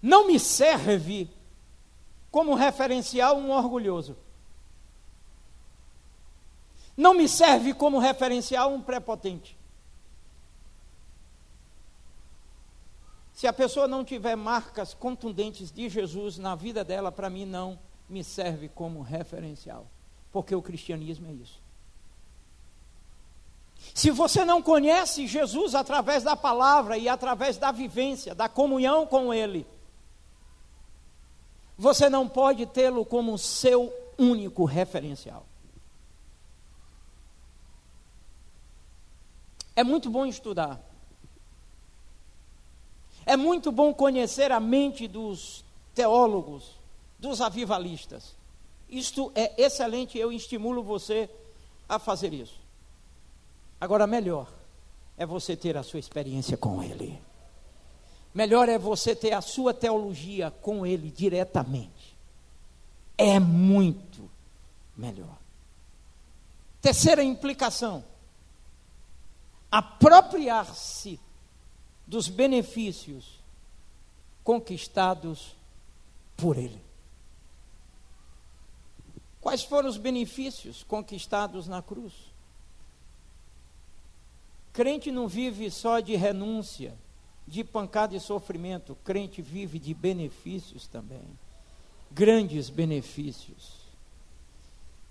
[0.00, 1.28] Não me serve
[2.30, 4.16] como referencial um orgulhoso.
[6.96, 9.56] Não me serve como referencial um prepotente.
[13.32, 17.78] Se a pessoa não tiver marcas contundentes de Jesus na vida dela, para mim não
[18.08, 19.86] me serve como referencial.
[20.32, 21.60] Porque o cristianismo é isso.
[23.94, 29.32] Se você não conhece Jesus através da palavra e através da vivência, da comunhão com
[29.32, 29.66] Ele,
[31.76, 35.46] você não pode tê-lo como seu único referencial.
[39.76, 40.80] É muito bom estudar.
[43.24, 45.64] É muito bom conhecer a mente dos
[45.94, 46.80] teólogos,
[47.18, 48.37] dos avivalistas.
[48.88, 51.28] Isto é excelente, eu estimulo você
[51.88, 52.58] a fazer isso.
[53.80, 54.48] Agora, melhor
[55.16, 57.20] é você ter a sua experiência com Ele.
[58.34, 62.16] Melhor é você ter a sua teologia com Ele diretamente.
[63.16, 64.30] É muito
[64.96, 65.36] melhor.
[66.80, 68.04] Terceira implicação:
[69.70, 71.18] apropriar-se
[72.06, 73.38] dos benefícios
[74.44, 75.54] conquistados
[76.36, 76.87] por Ele.
[79.40, 82.12] Quais foram os benefícios conquistados na cruz?
[84.72, 86.96] Crente não vive só de renúncia,
[87.46, 91.22] de pancada e sofrimento, crente vive de benefícios também.
[92.10, 93.78] Grandes benefícios.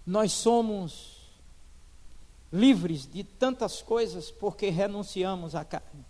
[0.05, 1.17] Nós somos
[2.51, 6.05] livres de tantas coisas porque renunciamos à carne.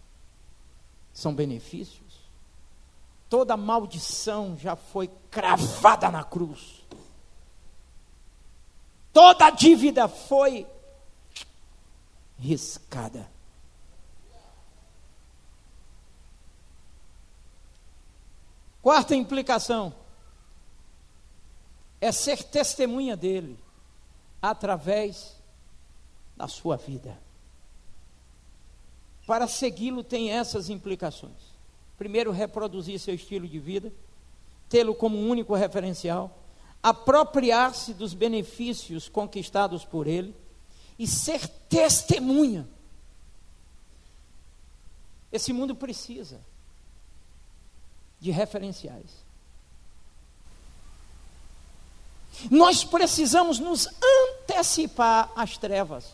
[1.12, 2.06] São benefícios.
[3.28, 6.77] Toda maldição já foi cravada na cruz.
[9.18, 10.68] Toda dívida foi
[12.38, 13.28] riscada.
[18.80, 19.92] Quarta implicação
[22.00, 23.58] é ser testemunha dele
[24.40, 25.36] através
[26.36, 27.20] da sua vida.
[29.26, 31.56] Para segui-lo tem essas implicações.
[31.98, 33.92] Primeiro, reproduzir seu estilo de vida,
[34.70, 36.47] tê-lo como único referencial,
[36.90, 40.34] apropriar-se dos benefícios conquistados por ele
[40.98, 42.68] e ser testemunha.
[45.32, 46.40] Esse mundo precisa
[48.20, 49.28] de referenciais.
[52.50, 53.88] Nós precisamos nos
[54.42, 56.14] antecipar às trevas,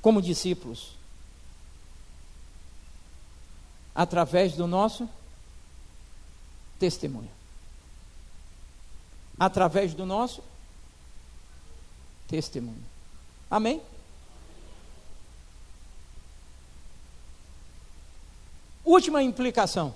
[0.00, 0.96] como discípulos,
[3.94, 5.08] através do nosso
[6.78, 7.37] testemunho,
[9.38, 10.42] através do nosso
[12.26, 12.84] testemunho.
[13.50, 13.80] Amém?
[18.84, 19.94] Última implicação: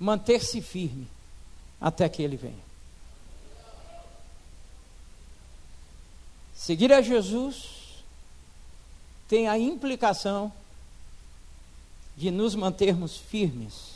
[0.00, 1.06] manter-se firme
[1.80, 2.64] até que ele venha.
[6.54, 8.02] Seguir a Jesus
[9.28, 10.50] tem a implicação
[12.16, 13.93] de nos mantermos firmes,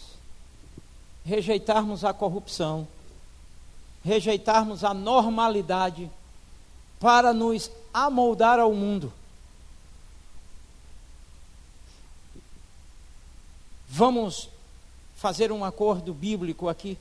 [1.25, 2.87] rejeitarmos a corrupção,
[4.05, 6.11] rejeitarmos a normalidade
[6.99, 9.13] para nos amoldar ao mundo.
[13.89, 14.49] Vamos
[15.17, 16.97] fazer um acordo bíblico aqui.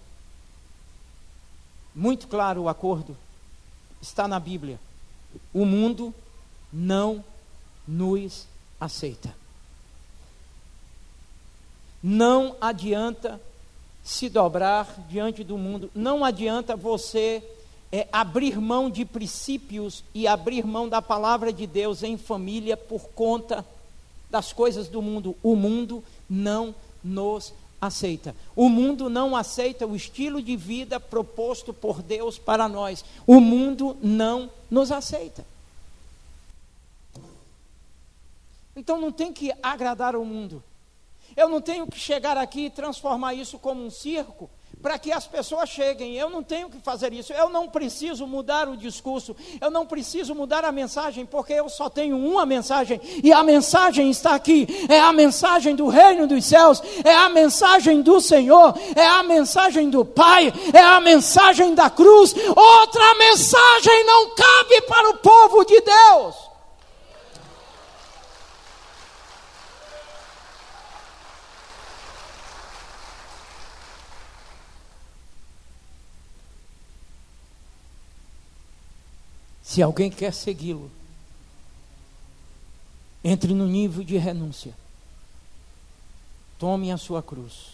[1.94, 3.16] Muito claro o acordo.
[4.02, 4.80] Está na Bíblia.
[5.54, 6.14] O mundo
[6.72, 7.24] não
[7.88, 8.48] nos
[8.80, 9.36] aceita.
[12.02, 13.40] Não adianta
[14.08, 15.92] se dobrar diante do mundo.
[15.94, 17.44] Não adianta você
[17.92, 23.10] é, abrir mão de princípios e abrir mão da palavra de Deus em família por
[23.10, 23.66] conta
[24.32, 25.36] das coisas do mundo.
[25.44, 28.34] O mundo não nos aceita.
[28.56, 33.04] O mundo não aceita o estilo de vida proposto por Deus para nós.
[33.28, 35.46] O mundo não nos aceita.
[38.74, 40.64] Então não tem que agradar o mundo.
[41.38, 44.50] Eu não tenho que chegar aqui e transformar isso como um circo
[44.82, 46.16] para que as pessoas cheguem.
[46.16, 47.34] Eu não tenho que fazer isso.
[47.34, 49.36] Eu não preciso mudar o discurso.
[49.60, 53.00] Eu não preciso mudar a mensagem, porque eu só tenho uma mensagem.
[53.24, 54.68] E a mensagem está aqui.
[54.90, 56.82] É a mensagem do reino dos céus.
[57.04, 58.76] É a mensagem do Senhor.
[58.96, 60.54] É a mensagem do Pai.
[60.74, 62.34] É a mensagem da cruz.
[62.56, 66.47] Outra mensagem não cabe para o povo de Deus.
[79.78, 80.90] Se alguém quer segui-lo,
[83.24, 84.74] entre no nível de renúncia.
[86.58, 87.74] Tome a sua cruz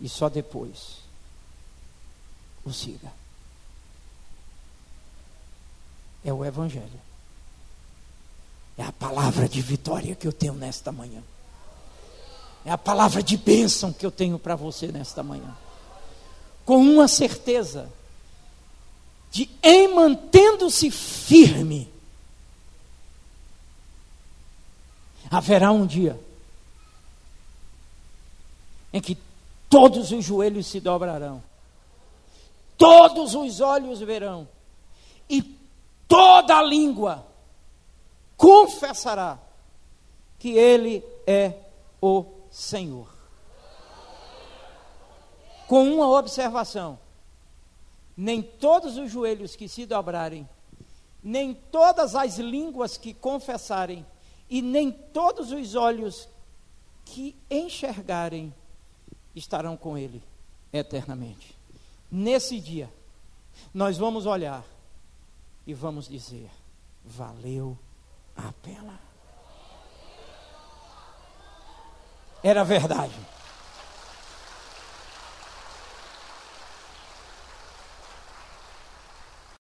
[0.00, 0.96] e só depois
[2.64, 3.12] o siga.
[6.24, 7.00] É o Evangelho.
[8.76, 11.22] É a palavra de vitória que eu tenho nesta manhã.
[12.64, 15.56] É a palavra de bênção que eu tenho para você nesta manhã.
[16.64, 17.88] Com uma certeza
[19.34, 21.92] de em mantendo-se firme,
[25.28, 26.20] haverá um dia
[28.92, 29.18] em que
[29.68, 31.42] todos os joelhos se dobrarão,
[32.78, 34.46] todos os olhos verão,
[35.28, 35.42] e
[36.06, 37.26] toda língua
[38.36, 39.36] confessará
[40.38, 41.54] que Ele é
[42.00, 43.08] o Senhor.
[45.66, 47.02] Com uma observação:
[48.16, 50.48] nem todos os joelhos que se dobrarem,
[51.22, 54.04] nem todas as línguas que confessarem,
[54.48, 56.28] e nem todos os olhos
[57.04, 58.54] que enxergarem
[59.34, 60.22] estarão com Ele
[60.72, 61.56] eternamente.
[62.10, 62.92] Nesse dia,
[63.72, 64.64] nós vamos olhar
[65.66, 66.50] e vamos dizer:
[67.04, 67.76] valeu
[68.36, 69.00] a pena.
[72.42, 73.14] Era verdade.